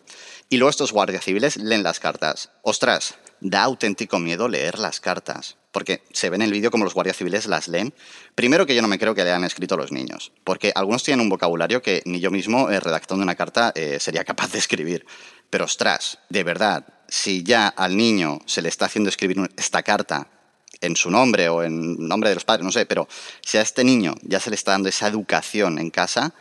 Y 0.49 0.57
luego 0.57 0.71
estos 0.71 0.93
guardias 0.93 1.25
civiles 1.25 1.57
leen 1.57 1.83
las 1.83 2.01
cartas. 2.01 2.51
Ostras, 2.63 3.17
da 3.41 3.65
auténtico 3.65 4.19
miedo 4.19 4.49
leer 4.49 4.79
las 4.79 5.01
cartas, 5.01 5.57
porque 5.73 6.03
se 6.13 6.31
ve 6.31 6.37
en 6.37 6.43
el 6.43 6.53
vídeo 6.53 6.71
como 6.71 6.85
los 6.85 6.95
guardias 6.95 7.17
civiles 7.17 7.47
las 7.47 7.69
leen. 7.69 7.93
Primero 8.35 8.67
que 8.67 8.75
yo 8.75 8.83
no 8.83 8.89
me 8.89 8.99
creo 8.99 9.15
que 9.15 9.25
le 9.25 9.31
hayan 9.31 9.45
escrito 9.45 9.77
los 9.77 9.91
niños, 9.91 10.33
porque 10.45 10.73
algunos 10.75 11.03
tienen 11.03 11.23
un 11.23 11.29
vocabulario 11.29 11.83
que 11.83 12.03
ni 12.05 12.21
yo 12.21 12.31
mismo, 12.31 12.71
eh, 12.71 12.79
redactando 12.81 13.23
una 13.23 13.35
carta, 13.35 13.73
eh, 13.75 13.99
sería 14.01 14.25
capaz 14.25 14.53
de 14.53 14.59
escribir. 14.59 15.07
Pero 15.51 15.65
ostras, 15.65 16.19
de 16.29 16.45
verdad, 16.45 16.87
si 17.09 17.43
ya 17.43 17.69
al 17.69 17.97
niño 17.97 18.39
se 18.47 18.63
le 18.63 18.69
está 18.69 18.87
haciendo 18.87 19.11
escribir 19.11 19.39
esta 19.57 19.83
carta 19.83 20.29
en 20.83 20.97
su 20.97 21.11
nombre 21.11 21.49
o 21.49 21.63
en 21.63 21.97
nombre 21.97 22.29
de 22.29 22.35
los 22.35 22.45
padres, 22.45 22.65
no 22.65 22.73
sé, 22.73 22.85
pero 22.87 23.09
si 23.41 23.57
a 23.57 23.63
este 23.63 23.85
niño 23.85 24.15
ya 24.23 24.41
se 24.41 24.51
le 24.51 24.57
está 24.57 24.73
dando 24.73 24.89
esa 24.89 25.09
educación 25.09 25.79
en 25.79 25.91
casa, 25.91 26.35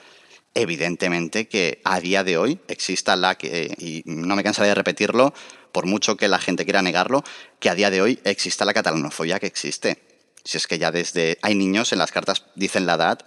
evidentemente 0.53 1.47
que 1.47 1.81
a 1.83 1.99
día 1.99 2.23
de 2.23 2.37
hoy 2.37 2.59
exista 2.67 3.15
la 3.15 3.35
que, 3.35 3.73
y 3.77 4.03
no 4.05 4.35
me 4.35 4.43
cansaré 4.43 4.67
de 4.69 4.75
repetirlo, 4.75 5.33
por 5.71 5.85
mucho 5.85 6.17
que 6.17 6.27
la 6.27 6.39
gente 6.39 6.65
quiera 6.65 6.81
negarlo, 6.81 7.23
que 7.59 7.69
a 7.69 7.75
día 7.75 7.89
de 7.89 8.01
hoy 8.01 8.19
exista 8.23 8.65
la 8.65 8.73
catalanofobia 8.73 9.39
que 9.39 9.47
existe. 9.47 9.97
Si 10.43 10.57
es 10.57 10.67
que 10.67 10.79
ya 10.79 10.91
desde... 10.91 11.37
Hay 11.41 11.55
niños, 11.55 11.93
en 11.93 11.99
las 11.99 12.11
cartas 12.11 12.45
dicen 12.55 12.85
la 12.85 12.95
edad, 12.95 13.19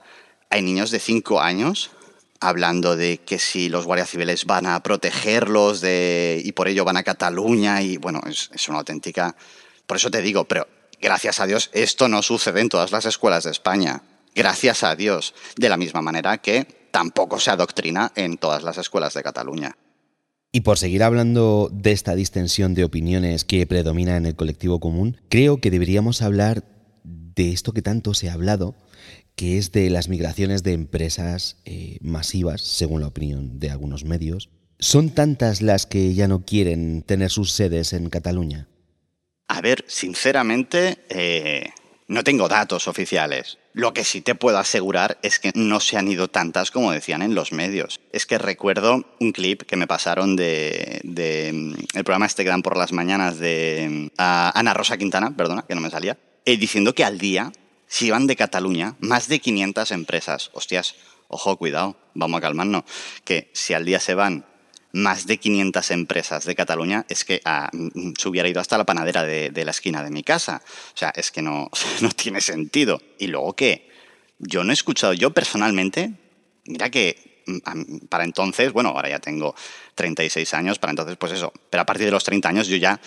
hay 0.51 0.63
niños 0.63 0.91
de 0.91 0.99
5 0.99 1.41
años 1.41 1.91
hablando 2.41 2.97
de 2.97 3.19
que 3.19 3.39
si 3.39 3.69
los 3.71 3.87
guardias 3.87 4.11
civiles 4.11 4.45
van 4.45 4.67
a 4.67 4.83
protegerlos 4.83 5.81
de, 5.81 6.43
y 6.45 6.53
por 6.53 6.69
ello 6.69 6.85
van 6.85 6.99
a 6.99 7.03
Cataluña 7.03 7.81
y 7.81 7.97
bueno, 7.97 8.21
es, 8.27 8.51
es 8.53 8.69
una 8.69 8.79
auténtica... 8.79 9.35
Por 9.87 9.99
eso 9.99 10.11
te 10.11 10.23
digo, 10.23 10.45
pero 10.45 10.67
Gracias 11.05 11.39
a 11.39 11.47
Dios, 11.47 11.69
esto 11.75 12.09
no 12.09 12.23
sucede 12.23 12.63
en 12.63 12.71
todas 12.71 12.91
las 12.91 13.05
escuelas 13.05 13.45
de 13.45 13.51
España. 13.51 14.01
Gracias 14.35 14.83
a 14.85 14.97
Dios. 14.97 15.35
De 15.55 15.69
la 15.69 15.77
misma 15.77 16.01
manera 16.01 16.39
que 16.39 16.67
tampoco 16.93 17.39
se 17.39 17.51
adoctrina 17.51 18.11
en 18.17 18.39
todas 18.39 18.63
las 18.63 18.79
escuelas 18.79 19.13
de 19.13 19.23
Cataluña. 19.23 19.77
Y 20.51 20.63
por 20.63 20.79
seguir 20.79 21.03
hablando 21.03 21.69
de 21.71 21.93
esta 21.93 22.15
distensión 22.15 22.73
de 22.73 22.85
opiniones 22.85 23.45
que 23.45 23.67
predomina 23.67 24.17
en 24.17 24.25
el 24.25 24.35
colectivo 24.35 24.81
común, 24.81 25.21
creo 25.29 25.61
que 25.61 25.71
deberíamos 25.71 26.23
hablar 26.23 26.65
de 27.05 27.53
esto 27.53 27.75
que 27.75 27.83
tanto 27.83 28.15
se 28.15 28.31
ha 28.31 28.33
hablado, 28.33 28.75
que 29.37 29.59
es 29.59 29.73
de 29.73 29.91
las 29.91 30.09
migraciones 30.09 30.63
de 30.63 30.73
empresas 30.73 31.59
eh, 31.67 31.99
masivas, 32.01 32.63
según 32.63 33.03
la 33.03 33.09
opinión 33.09 33.59
de 33.59 33.69
algunos 33.69 34.05
medios. 34.05 34.49
¿Son 34.79 35.11
tantas 35.11 35.61
las 35.61 35.85
que 35.85 36.15
ya 36.15 36.29
no 36.29 36.47
quieren 36.47 37.03
tener 37.03 37.29
sus 37.29 37.53
sedes 37.53 37.93
en 37.93 38.09
Cataluña? 38.09 38.69
A 39.49 39.61
ver, 39.61 39.85
sinceramente, 39.89 41.05
eh, 41.11 41.71
no 42.07 42.25
tengo 42.25 42.49
datos 42.49 42.89
oficiales. 42.89 43.59
Lo 43.73 43.93
que 43.93 44.05
sí 44.05 44.21
te 44.21 44.35
puedo 44.35 44.59
asegurar 44.59 45.19
es 45.23 45.39
que 45.39 45.53
no 45.55 45.81
se 45.81 45.97
han 45.97 46.09
ido 46.09 46.29
tantas 46.29 46.71
como 46.71 46.93
decían 46.93 47.23
en 47.23 47.35
los 47.35 47.53
medios. 47.53 48.01
Es 48.13 48.27
que 48.27 48.39
recuerdo 48.39 49.05
un 49.21 49.33
clip 49.33 49.63
que 49.63 49.77
me 49.77 49.87
pasaron 49.87 50.37
de, 50.37 51.01
mm, 51.53 51.97
el 51.97 52.05
programa 52.05 52.27
este 52.27 52.45
que 52.45 52.51
dan 52.51 52.63
por 52.63 52.77
las 52.77 52.93
mañanas 52.93 53.39
de 53.39 53.89
mm, 53.91 54.07
Ana 54.17 54.75
Rosa 54.75 54.97
Quintana, 54.97 55.37
perdona, 55.37 55.65
que 55.67 55.75
no 55.75 55.81
me 55.81 55.91
salía, 55.91 56.19
eh, 56.45 56.57
diciendo 56.57 56.95
que 56.95 57.05
al 57.05 57.19
día 57.19 57.53
se 57.87 58.07
iban 58.07 58.27
de 58.27 58.37
Cataluña 58.37 58.97
más 59.01 59.29
de 59.29 59.41
500 59.41 59.91
empresas. 59.91 60.51
Hostias, 60.53 60.95
ojo, 61.29 61.57
cuidado, 61.57 61.97
vamos 62.15 62.39
a 62.39 62.43
calmarnos. 62.43 62.85
Que 63.25 63.51
si 63.53 63.75
al 63.75 63.85
día 63.85 64.01
se 64.01 64.15
van 64.15 64.47
más 64.95 65.27
de 65.27 65.39
500 65.39 65.91
empresas 65.91 66.45
de 66.45 66.55
Cataluña, 66.55 67.05
es 67.09 67.25
que 67.25 67.41
ah, 67.45 67.69
mm, 67.73 68.13
se 68.17 68.29
hubiera 68.29 68.49
ido 68.49 68.61
hasta 68.61 68.79
la 68.79 68.85
panadera 68.85 69.25
de, 69.25 69.65
la 69.65 69.73
esquina 69.73 70.05
de 70.05 70.11
mi 70.11 70.23
casa. 70.23 70.63
O 70.95 70.97
sea, 70.97 71.11
es 71.11 71.33
que 71.33 71.43
no, 71.43 71.69
tiene 72.17 72.41
sentido. 72.41 73.03
¿Y 73.19 73.27
luego 73.27 73.55
qué? 73.55 73.91
Yo 74.39 74.63
no 74.63 74.71
he 74.71 74.75
escuchado, 74.75 75.13
yo 75.13 75.33
personalmente, 75.33 76.13
mira 76.65 76.91
que 76.91 77.43
mm, 77.47 78.07
para 78.07 78.25
entonces, 78.25 78.73
bueno, 78.73 78.91
ahora 78.91 79.09
ya 79.09 79.19
tengo 79.19 79.57
36 79.97 80.55
años, 80.55 80.79
para 80.79 80.93
entonces 80.93 81.17
pues 81.17 81.33
eso, 81.33 81.53
pero 81.71 81.83
a 81.83 81.87
partir 81.87 82.07
de 82.07 82.13
los 82.13 82.23
30 82.23 82.49
años 82.49 82.69
yo 82.69 82.77
ya 82.77 83.01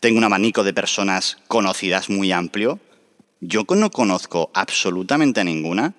tengo 0.00 0.18
un 0.18 0.24
abanico 0.24 0.62
de 0.62 0.72
personas 0.72 1.38
conocidas 1.48 2.08
muy 2.08 2.30
amplio. 2.30 2.78
Yo 3.40 3.64
no 3.68 3.90
conozco 3.90 4.52
absolutamente 4.54 5.42
ninguna 5.42 5.94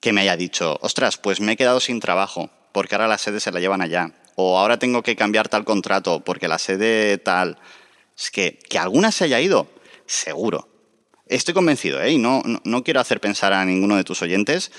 que 0.00 0.12
me 0.12 0.20
haya 0.20 0.36
dicho, 0.36 0.78
ostras, 0.82 1.16
pues 1.16 1.40
me 1.40 1.52
he 1.52 1.56
quedado 1.56 1.80
sin 1.80 1.98
trabajo, 2.00 2.50
porque 2.72 2.94
ahora 2.94 3.08
la 3.08 3.16
sede 3.16 3.40
se 3.40 3.50
la 3.50 3.60
llevan 3.60 3.80
allá 3.80 4.12
o 4.36 4.58
ahora 4.58 4.78
tengo 4.78 5.02
que 5.02 5.16
cambiar 5.16 5.48
tal 5.48 5.64
contrato 5.64 6.20
porque 6.20 6.46
la 6.46 6.58
sede 6.58 7.18
tal. 7.18 7.58
Es 8.16 8.30
que, 8.30 8.58
que 8.68 8.78
alguna 8.78 9.10
se 9.10 9.24
haya 9.24 9.40
ido, 9.40 9.68
seguro. 10.06 10.68
Estoy 11.26 11.54
convencido, 11.54 12.00
¿eh? 12.00 12.12
y 12.12 12.18
no, 12.18 12.42
no, 12.62 12.84
quiero 12.84 13.00
hacer 13.00 13.20
pensar 13.20 13.52
a 13.52 13.64
ninguno 13.64 13.96
de 13.96 14.04
tus 14.04 14.22
oyentes 14.22 14.70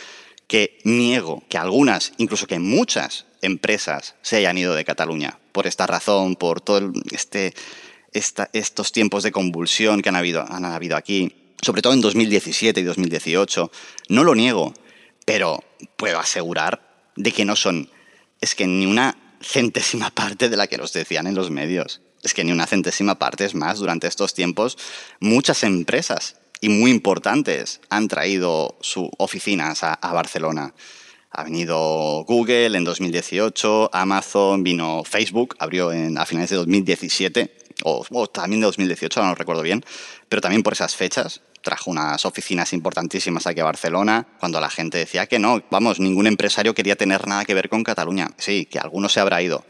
que 0.48 0.80
niego 0.86 1.44
que 1.50 1.58
algunas, 1.58 2.14
incluso 2.18 2.48
que 2.48 2.58
muchas 2.58 3.26
empresas 3.42 4.16
se 4.22 4.38
hayan 4.38 4.58
ido 4.58 4.74
de 4.74 4.86
Cataluña 4.86 5.40
por 5.52 5.68
esta 5.68 5.88
razón, 5.88 6.36
por 6.36 6.62
todo 6.62 6.94
este, 7.12 7.54
estos 8.14 8.92
tiempos 8.94 9.24
de 9.24 9.32
convulsión 9.32 10.02
que 10.02 10.10
han 10.10 10.16
habido, 10.16 10.46
han 10.48 10.64
habido 10.64 10.96
aquí, 10.96 11.54
sobre 11.62 11.82
todo 11.82 11.94
en 11.94 12.02
2017 12.02 12.80
y 12.80 12.84
2018. 12.84 13.72
No 14.08 14.24
lo 14.24 14.36
niego, 14.36 14.74
pero 15.26 15.64
puedo 15.98 16.20
asegurar 16.20 17.10
de 17.18 17.32
que 17.34 17.44
no 17.44 17.56
son, 17.56 17.90
es 18.40 18.56
que 18.56 18.68
ni 18.68 18.86
una 18.86 19.27
centésima 19.42 20.10
parte 20.10 20.50
de 20.50 20.58
la 20.58 20.68
que 20.68 20.78
nos 20.78 20.94
decían 20.94 21.28
en 21.28 21.36
los 21.36 21.52
medios 21.52 22.02
es 22.24 22.34
que 22.34 22.44
ni 22.44 22.52
una 22.52 22.68
centésima 22.68 23.16
parte 23.16 23.46
es 23.46 23.56
más. 23.56 23.80
Durante 23.80 24.08
estos 24.08 24.34
tiempos, 24.34 24.78
muchas 25.20 25.64
empresas 25.64 26.36
y 26.60 26.70
muy 26.70 26.92
importantes 26.92 27.82
han 27.90 28.08
traído 28.08 28.78
sus 28.82 29.10
oficinas 29.18 29.84
a, 29.84 29.96
Barcelona. 30.14 30.74
Ha 31.32 31.44
venido 31.44 32.24
Google 32.26 32.78
en 32.78 32.84
2018, 32.84 33.92
Amazon, 33.94 34.64
vino 34.64 35.04
Facebook, 35.04 35.56
abrió 35.60 35.92
en, 35.92 36.18
a 36.18 36.26
finales 36.26 36.50
de 36.50 36.56
2017, 36.56 37.58
o, 37.84 38.04
o 38.10 38.28
también 38.28 38.62
de 38.62 38.66
2018, 38.66 39.24
no 39.24 39.36
recuerdo 39.36 39.62
bien, 39.62 39.86
pero 40.30 40.42
también 40.42 40.64
por 40.64 40.74
esas 40.74 40.96
fechas 40.96 41.42
trajo 41.62 41.92
unas 41.92 42.26
oficinas 42.26 42.74
importantísimas 42.74 43.48
aquí 43.48 43.60
a 43.60 43.66
Barcelona, 43.66 44.28
cuando 44.40 44.60
la 44.60 44.70
gente 44.70 44.98
decía 44.98 45.28
que 45.28 45.40
no, 45.40 45.64
vamos, 45.70 46.00
ningún 46.00 46.28
empresario 46.28 46.74
quería 46.74 46.96
tener 46.96 47.28
nada 47.28 47.46
que 47.46 47.54
ver 47.54 47.70
con 47.70 47.84
Cataluña. 47.84 48.30
Sí, 48.38 48.66
que 48.66 48.80
alguno 48.80 49.10
se 49.10 49.20
habrá 49.20 49.42
ido, 49.42 49.66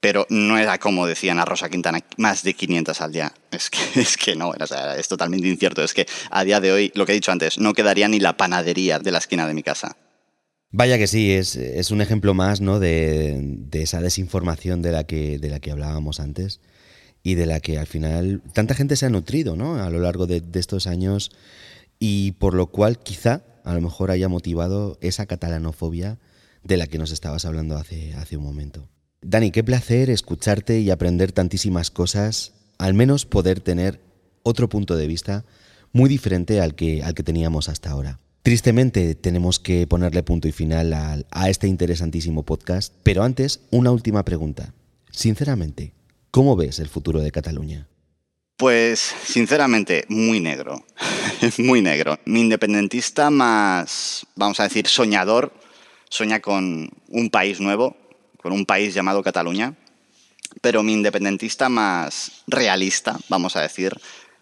pero 0.00 0.26
no 0.28 0.58
era 0.58 0.78
como 0.78 1.06
decían 1.06 1.38
a 1.38 1.44
Rosa 1.44 1.68
Quintana, 1.70 2.00
más 2.18 2.42
de 2.42 2.54
500 2.54 3.00
al 3.00 3.12
día. 3.12 3.32
Es 3.50 3.70
que, 3.70 4.00
es 4.00 4.16
que 4.16 4.34
no, 4.34 4.52
es 4.52 5.08
totalmente 5.08 5.46
incierto. 5.46 5.82
Es 5.82 5.94
que 5.94 6.06
a 6.30 6.42
día 6.42 6.60
de 6.60 6.72
hoy, 6.72 6.92
lo 6.94 7.06
que 7.06 7.12
he 7.12 7.14
dicho 7.14 7.30
antes, 7.30 7.58
no 7.58 7.72
quedaría 7.72 8.08
ni 8.08 8.18
la 8.18 8.36
panadería 8.36 8.98
de 8.98 9.12
la 9.12 9.18
esquina 9.18 9.46
de 9.46 9.54
mi 9.54 9.62
casa. 9.62 9.96
Vaya 10.70 10.98
que 10.98 11.06
sí, 11.06 11.32
es, 11.32 11.54
es 11.54 11.92
un 11.92 12.00
ejemplo 12.00 12.34
más 12.34 12.60
¿no? 12.60 12.80
de, 12.80 13.38
de, 13.40 13.82
esa 13.82 14.00
desinformación 14.00 14.82
de 14.82 14.90
la, 14.90 15.04
que, 15.04 15.38
de 15.38 15.48
la 15.48 15.60
que 15.60 15.70
hablábamos 15.70 16.18
antes 16.18 16.60
y 17.24 17.34
de 17.34 17.46
la 17.46 17.58
que 17.58 17.78
al 17.78 17.86
final 17.86 18.42
tanta 18.52 18.74
gente 18.74 18.94
se 18.94 19.06
ha 19.06 19.10
nutrido 19.10 19.56
¿no? 19.56 19.82
a 19.82 19.90
lo 19.90 19.98
largo 19.98 20.28
de, 20.28 20.42
estos 20.52 20.86
años 20.86 21.32
y 21.98 22.32
por 22.32 22.54
lo 22.54 22.66
cual 22.66 22.98
quizá 22.98 23.42
a 23.64 23.74
lo 23.74 23.80
mejor 23.80 24.10
haya 24.10 24.28
motivado 24.28 24.98
esa 25.00 25.26
catalanofobia 25.26 26.18
de 26.62 26.76
la 26.76 26.86
que 26.86 26.98
nos 26.98 27.10
estabas 27.10 27.46
hablando 27.46 27.76
hace, 27.76 28.12
hace 28.14 28.36
un 28.36 28.44
momento. 28.44 28.88
Dani, 29.22 29.50
qué 29.50 29.64
placer 29.64 30.10
escucharte 30.10 30.80
y 30.80 30.90
aprender 30.90 31.32
tantísimas 31.32 31.90
cosas, 31.90 32.52
al 32.76 32.92
menos 32.92 33.24
poder 33.24 33.60
tener 33.60 34.00
otro 34.42 34.68
punto 34.68 34.94
de 34.94 35.06
vista 35.06 35.46
muy 35.92 36.10
diferente 36.10 36.60
al 36.60 36.74
que, 36.74 37.02
al 37.02 37.14
que 37.14 37.22
teníamos 37.22 37.70
hasta 37.70 37.90
ahora. 37.90 38.20
Tristemente 38.42 39.14
tenemos 39.14 39.58
que 39.58 39.86
ponerle 39.86 40.22
punto 40.22 40.46
y 40.46 40.52
final 40.52 40.92
a 40.92 41.48
este 41.48 41.68
interesantísimo 41.68 42.42
podcast, 42.42 42.92
pero 43.02 43.22
antes 43.22 43.60
una 43.70 43.90
última 43.90 44.26
pregunta. 44.26 44.74
Sinceramente, 45.10 45.94
¿cómo 46.34 46.56
ves 46.56 46.80
el 46.80 46.88
futuro 46.88 47.20
de 47.20 47.30
Cataluña? 47.30 47.86
Pues 48.56 49.14
sinceramente, 49.24 50.04
muy 50.08 50.40
negro, 50.40 50.84
muy 51.58 51.80
negro. 51.80 52.18
Mi 52.24 52.40
independentista 52.40 53.30
más, 53.30 54.26
vamos 54.34 54.58
a 54.58 54.64
decir, 54.64 54.88
soñador, 54.88 55.52
sueña 56.08 56.40
con 56.40 56.90
un 57.06 57.30
país 57.30 57.60
nuevo, 57.60 57.96
con 58.42 58.52
un 58.52 58.66
país 58.66 58.94
llamado 58.94 59.22
Cataluña, 59.22 59.76
pero 60.60 60.82
mi 60.82 60.92
independentista 60.92 61.68
más 61.68 62.42
realista, 62.48 63.16
vamos 63.28 63.54
a 63.54 63.60
decir, 63.60 63.92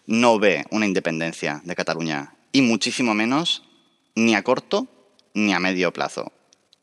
no 0.06 0.38
ve 0.38 0.64
una 0.70 0.86
independencia 0.86 1.60
de 1.62 1.74
Cataluña, 1.74 2.36
y 2.52 2.62
muchísimo 2.62 3.12
menos 3.12 3.64
ni 4.14 4.34
a 4.34 4.42
corto 4.42 4.88
ni 5.34 5.52
a 5.52 5.60
medio 5.60 5.92
plazo, 5.92 6.32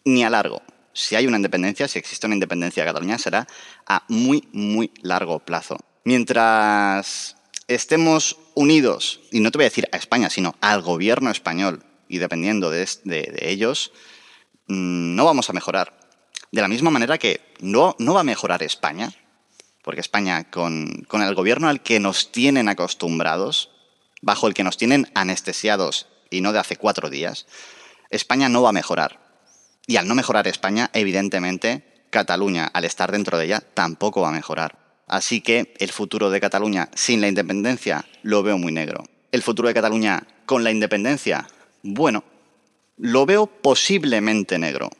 ni 0.05 0.23
a 0.23 0.29
largo. 0.29 0.61
Si 0.93 1.15
hay 1.15 1.27
una 1.27 1.37
independencia, 1.37 1.87
si 1.87 1.99
existe 1.99 2.25
una 2.25 2.35
independencia 2.35 2.83
de 2.83 2.89
Cataluña, 2.89 3.17
será 3.17 3.47
a 3.87 4.03
muy, 4.07 4.47
muy 4.51 4.91
largo 5.01 5.39
plazo. 5.39 5.77
Mientras 6.03 7.35
estemos 7.67 8.37
unidos, 8.55 9.21
y 9.31 9.39
no 9.39 9.51
te 9.51 9.57
voy 9.57 9.65
a 9.65 9.69
decir 9.69 9.87
a 9.91 9.97
España, 9.97 10.29
sino 10.29 10.55
al 10.59 10.81
gobierno 10.81 11.29
español, 11.29 11.83
y 12.07 12.17
dependiendo 12.17 12.71
de, 12.71 12.87
ellos, 13.41 13.91
mm, 14.67 15.15
no 15.15 15.25
vamos 15.25 15.49
a 15.49 15.53
mejorar. 15.53 15.97
De 16.51 16.61
la 16.61 16.67
misma 16.67 16.89
manera 16.89 17.19
que 17.19 17.41
no, 17.59 17.95
no 17.99 18.15
va 18.15 18.21
a 18.21 18.23
mejorar 18.23 18.63
España, 18.63 19.13
porque 19.83 20.01
España, 20.01 20.49
con, 20.49 21.05
con 21.07 21.21
el 21.21 21.35
gobierno 21.35 21.69
al 21.69 21.81
que 21.81 21.99
nos 21.99 22.31
tienen 22.31 22.67
acostumbrados, 22.69 23.69
bajo 24.21 24.47
el 24.47 24.53
que 24.53 24.63
nos 24.63 24.77
tienen 24.77 25.09
anestesiados 25.13 26.07
y 26.29 26.41
no 26.41 26.51
de 26.51 26.59
hace 26.59 26.75
cuatro 26.75 27.09
días, 27.09 27.45
España 28.09 28.49
no 28.49 28.63
va 28.63 28.69
a 28.69 28.73
mejorar. 28.73 29.28
Y 29.89 29.97
al 29.97 30.07
no 30.07 30.13
mejorar 30.13 30.47
España, 30.47 30.91
evidentemente, 30.93 31.81
Cataluña, 32.11 32.69
al 32.71 32.85
estar 32.85 33.11
dentro 33.11 33.39
de 33.39 33.45
ella, 33.45 33.63
tampoco 33.73 34.21
va 34.21 34.29
a 34.29 34.33
mejorar. 34.33 34.77
Así 35.07 35.41
que 35.41 35.73
el 35.79 35.89
futuro 35.91 36.29
de 36.29 36.39
Cataluña 36.39 36.89
sin 36.93 37.21
la 37.21 37.27
independencia 37.27 38.05
lo 38.21 38.43
veo 38.43 38.59
muy 38.59 38.71
negro. 38.71 39.03
El 39.31 39.41
futuro 39.41 39.67
de 39.67 39.73
Cataluña 39.73 40.27
con 40.45 40.63
la 40.63 40.69
independencia, 40.69 41.47
bueno, 41.81 42.23
lo 42.97 43.25
veo 43.25 43.47
posiblemente 43.47 44.59
negro. 44.59 44.91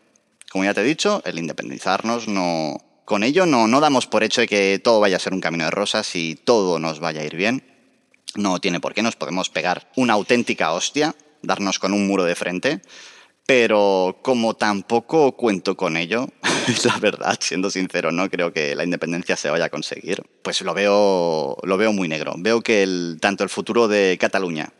Como 0.51 0.63
ya 0.63 0.73
te 0.73 0.81
he 0.81 0.85
dicho, 0.85 1.21
el 1.23 1.37
independizarnos 1.37 2.27
no... 2.27 2.77
Con 3.05 3.21
ello 3.21 3.45
no, 3.45 3.67
no 3.67 3.81
damos 3.81 4.07
por 4.07 4.23
hecho 4.23 4.41
de 4.41 4.47
que 4.47 4.81
todo 4.83 4.99
vaya 4.99 5.17
a 5.17 5.19
ser 5.19 5.33
un 5.33 5.41
camino 5.41 5.65
de 5.65 5.71
rosas 5.71 6.15
y 6.15 6.33
todo 6.33 6.79
nos 6.79 6.99
vaya 6.99 7.21
a 7.21 7.25
ir 7.25 7.35
bien. 7.35 7.63
No 8.33 8.57
tiene 8.57 8.79
por 8.79 8.95
qué, 8.95 9.03
nos 9.03 9.15
podemos 9.15 9.51
pegar 9.51 9.91
una 9.95 10.13
auténtica 10.13 10.71
hostia, 10.71 11.15
darnos 11.43 11.77
con 11.77 11.93
un 11.93 12.07
muro 12.07 12.23
de 12.23 12.33
frente, 12.33 12.81
pero 13.49 14.19
como 14.21 14.53
tampoco 14.53 15.35
cuento 15.35 15.75
con 15.75 15.97
ello, 15.97 16.27
la 16.85 16.99
verdad, 16.99 17.35
siendo 17.41 17.71
sincero, 17.71 18.11
no 18.11 18.29
creo 18.29 18.53
que 18.53 18.75
la 18.75 18.83
independencia 18.83 19.35
se 19.35 19.49
vaya 19.49 19.65
a 19.65 19.69
conseguir. 19.69 20.21
Pues 20.43 20.61
lo 20.61 20.75
veo, 20.75 21.57
lo 21.63 21.77
veo 21.77 21.91
muy 21.91 22.07
negro. 22.07 22.35
Veo 22.37 22.61
que 22.61 22.87
tanto 23.19 23.43
el 23.43 23.49
futuro 23.49 23.87
de 23.87 24.19
Cataluña 24.21 24.71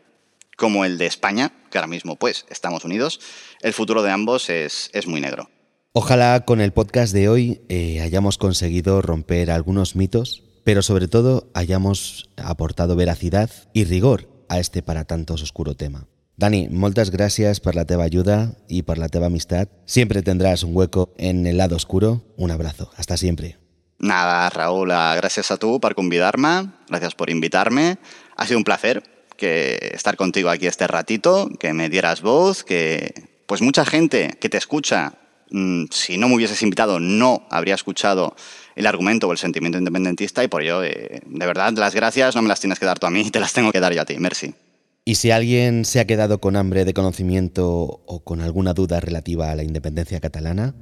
como 0.56 0.84
el 0.84 0.98
de 0.98 1.06
España, 1.06 1.50
que 1.68 1.78
ahora 1.78 1.88
mismo 1.88 2.14
pues 2.14 2.46
estamos 2.48 2.84
unidos, 2.84 3.18
el 3.60 3.72
futuro 3.72 4.04
de 4.04 4.12
ambos 4.12 4.48
es, 4.48 4.90
es 4.92 5.08
muy 5.08 5.20
negro. 5.20 5.50
Ojalá 5.92 6.44
con 6.44 6.60
el 6.60 6.72
podcast 6.72 7.12
de 7.12 7.28
hoy 7.28 7.62
eh, 7.68 8.00
hayamos 8.00 8.38
conseguido 8.38 9.02
romper 9.02 9.50
algunos 9.50 9.96
mitos, 9.96 10.44
pero 10.62 10.82
sobre 10.82 11.08
todo 11.08 11.50
hayamos 11.54 12.30
aportado 12.36 12.94
veracidad 12.94 13.50
y 13.72 13.82
rigor 13.82 14.28
a 14.48 14.60
este 14.60 14.80
para 14.80 15.06
tantos 15.06 15.42
oscuro 15.42 15.74
tema. 15.74 16.06
Dani, 16.40 16.68
moltes 16.72 17.10
gràcies 17.12 17.60
per 17.60 17.74
la 17.76 17.84
teva 17.84 18.04
ayuda 18.04 18.54
y 18.66 18.82
por 18.82 18.96
la 18.96 19.08
teva 19.08 19.26
amistad. 19.26 19.68
Siempre 19.84 20.22
tendrás 20.22 20.62
un 20.62 20.74
hueco 20.74 21.12
en 21.18 21.46
el 21.46 21.58
lado 21.58 21.76
oscuro. 21.76 22.22
Un 22.36 22.50
abrazo. 22.50 22.90
Hasta 22.96 23.16
siempre. 23.16 23.58
Nada, 23.98 24.48
Raúl, 24.48 24.88
gracias 24.88 25.50
a 25.50 25.58
tú 25.58 25.78
por 25.80 25.94
convidarme, 25.94 26.70
gracias 26.88 27.14
por 27.14 27.28
invitarme. 27.28 27.98
Ha 28.36 28.46
sido 28.46 28.56
un 28.56 28.64
placer 28.64 29.02
que 29.36 29.92
estar 29.92 30.16
contigo 30.16 30.48
aquí 30.48 30.66
este 30.66 30.86
ratito, 30.86 31.50
que 31.58 31.74
me 31.74 31.90
dieras 31.90 32.22
voz, 32.22 32.64
que 32.64 33.12
pues 33.46 33.60
mucha 33.60 33.84
gente 33.84 34.38
que 34.40 34.48
te 34.48 34.56
escucha 34.56 35.12
Mm, 35.50 35.86
si 35.90 36.16
no 36.16 36.28
me 36.28 36.36
hubieses 36.36 36.62
invitado, 36.62 37.00
no 37.00 37.46
habría 37.50 37.74
escuchado 37.74 38.36
el 38.76 38.86
argumento 38.86 39.26
o 39.26 39.32
el 39.32 39.38
sentimiento 39.38 39.78
independentista 39.78 40.44
y 40.44 40.48
por 40.48 40.62
ello, 40.62 40.84
eh, 40.84 41.22
de 41.26 41.46
verdad, 41.46 41.72
las 41.72 41.94
gracias 41.94 42.36
no 42.36 42.42
me 42.42 42.48
las 42.48 42.60
tienes 42.60 42.78
que 42.78 42.86
dar 42.86 42.98
tú 42.98 43.06
a 43.06 43.10
mí, 43.10 43.30
te 43.30 43.40
las 43.40 43.52
tengo 43.52 43.72
que 43.72 43.80
dar 43.80 43.92
yo 43.92 44.02
a 44.02 44.04
ti. 44.04 44.16
Merci. 44.18 44.54
Y 45.04 45.14
si 45.14 45.30
alguien 45.30 45.84
se 45.84 46.00
ha 46.00 46.06
quedado 46.06 46.40
con 46.40 46.56
hambre 46.56 46.84
de 46.84 46.94
conocimiento 46.94 48.00
o 48.06 48.20
con 48.20 48.40
alguna 48.40 48.74
duda 48.74 49.00
relativa 49.00 49.50
a 49.50 49.54
la 49.54 49.62
independencia 49.62 50.20
catalana, 50.20 50.74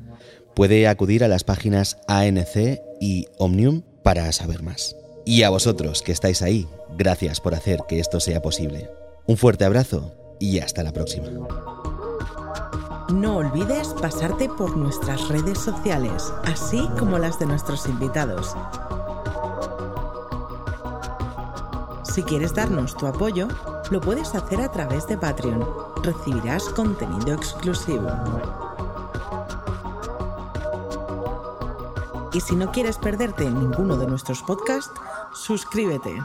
puede 0.55 0.89
acudir 0.89 1.23
a 1.23 1.29
las 1.29 1.45
páginas 1.45 1.99
ANC 2.09 2.81
y 3.01 3.27
Omnium 3.39 3.83
para 4.03 4.31
saber 4.33 4.63
más. 4.63 4.97
Y 5.25 5.45
a 5.45 5.51
vosotros 5.51 6.03
que 6.03 6.13
estáis 6.13 6.43
ahí, 6.43 6.67
gracias 6.97 7.41
por 7.41 7.55
hacer 7.55 7.81
que 7.89 8.01
esto 8.01 8.19
sea 8.19 8.43
posible. 8.43 8.91
Un 9.27 9.37
fuerte 9.37 9.65
abrazo 9.65 10.15
y 10.41 10.59
hasta 10.59 10.83
la 10.83 10.93
próxima. 10.93 11.29
No 13.13 13.37
olvides 13.37 13.89
pasarte 14.01 14.49
por 14.49 14.77
nuestras 14.77 15.29
redes 15.29 15.59
sociales, 15.59 16.33
así 16.45 16.89
como 16.99 17.19
las 17.19 17.39
de 17.39 17.47
nuestros 17.47 17.87
invitados. 17.87 18.55
Si 22.19 22.25
quieres 22.25 22.53
darnos 22.53 22.97
tu 22.97 23.07
apoyo, 23.07 23.47
lo 23.93 24.01
puedes 24.01 24.35
hacer 24.35 24.61
a 24.61 24.73
través 24.73 25.07
de 25.07 25.17
Patreon. 25.17 25.65
Recibirás 26.03 26.65
contenido 26.71 27.33
exclusivo. 27.33 28.09
Y 32.33 32.41
si 32.41 32.57
no 32.57 32.73
quieres 32.73 32.99
perderte 32.99 33.49
ninguno 33.49 33.97
de 33.97 34.09
nuestros 34.09 34.43
podcasts, 34.43 34.91
suscríbete. 35.33 36.21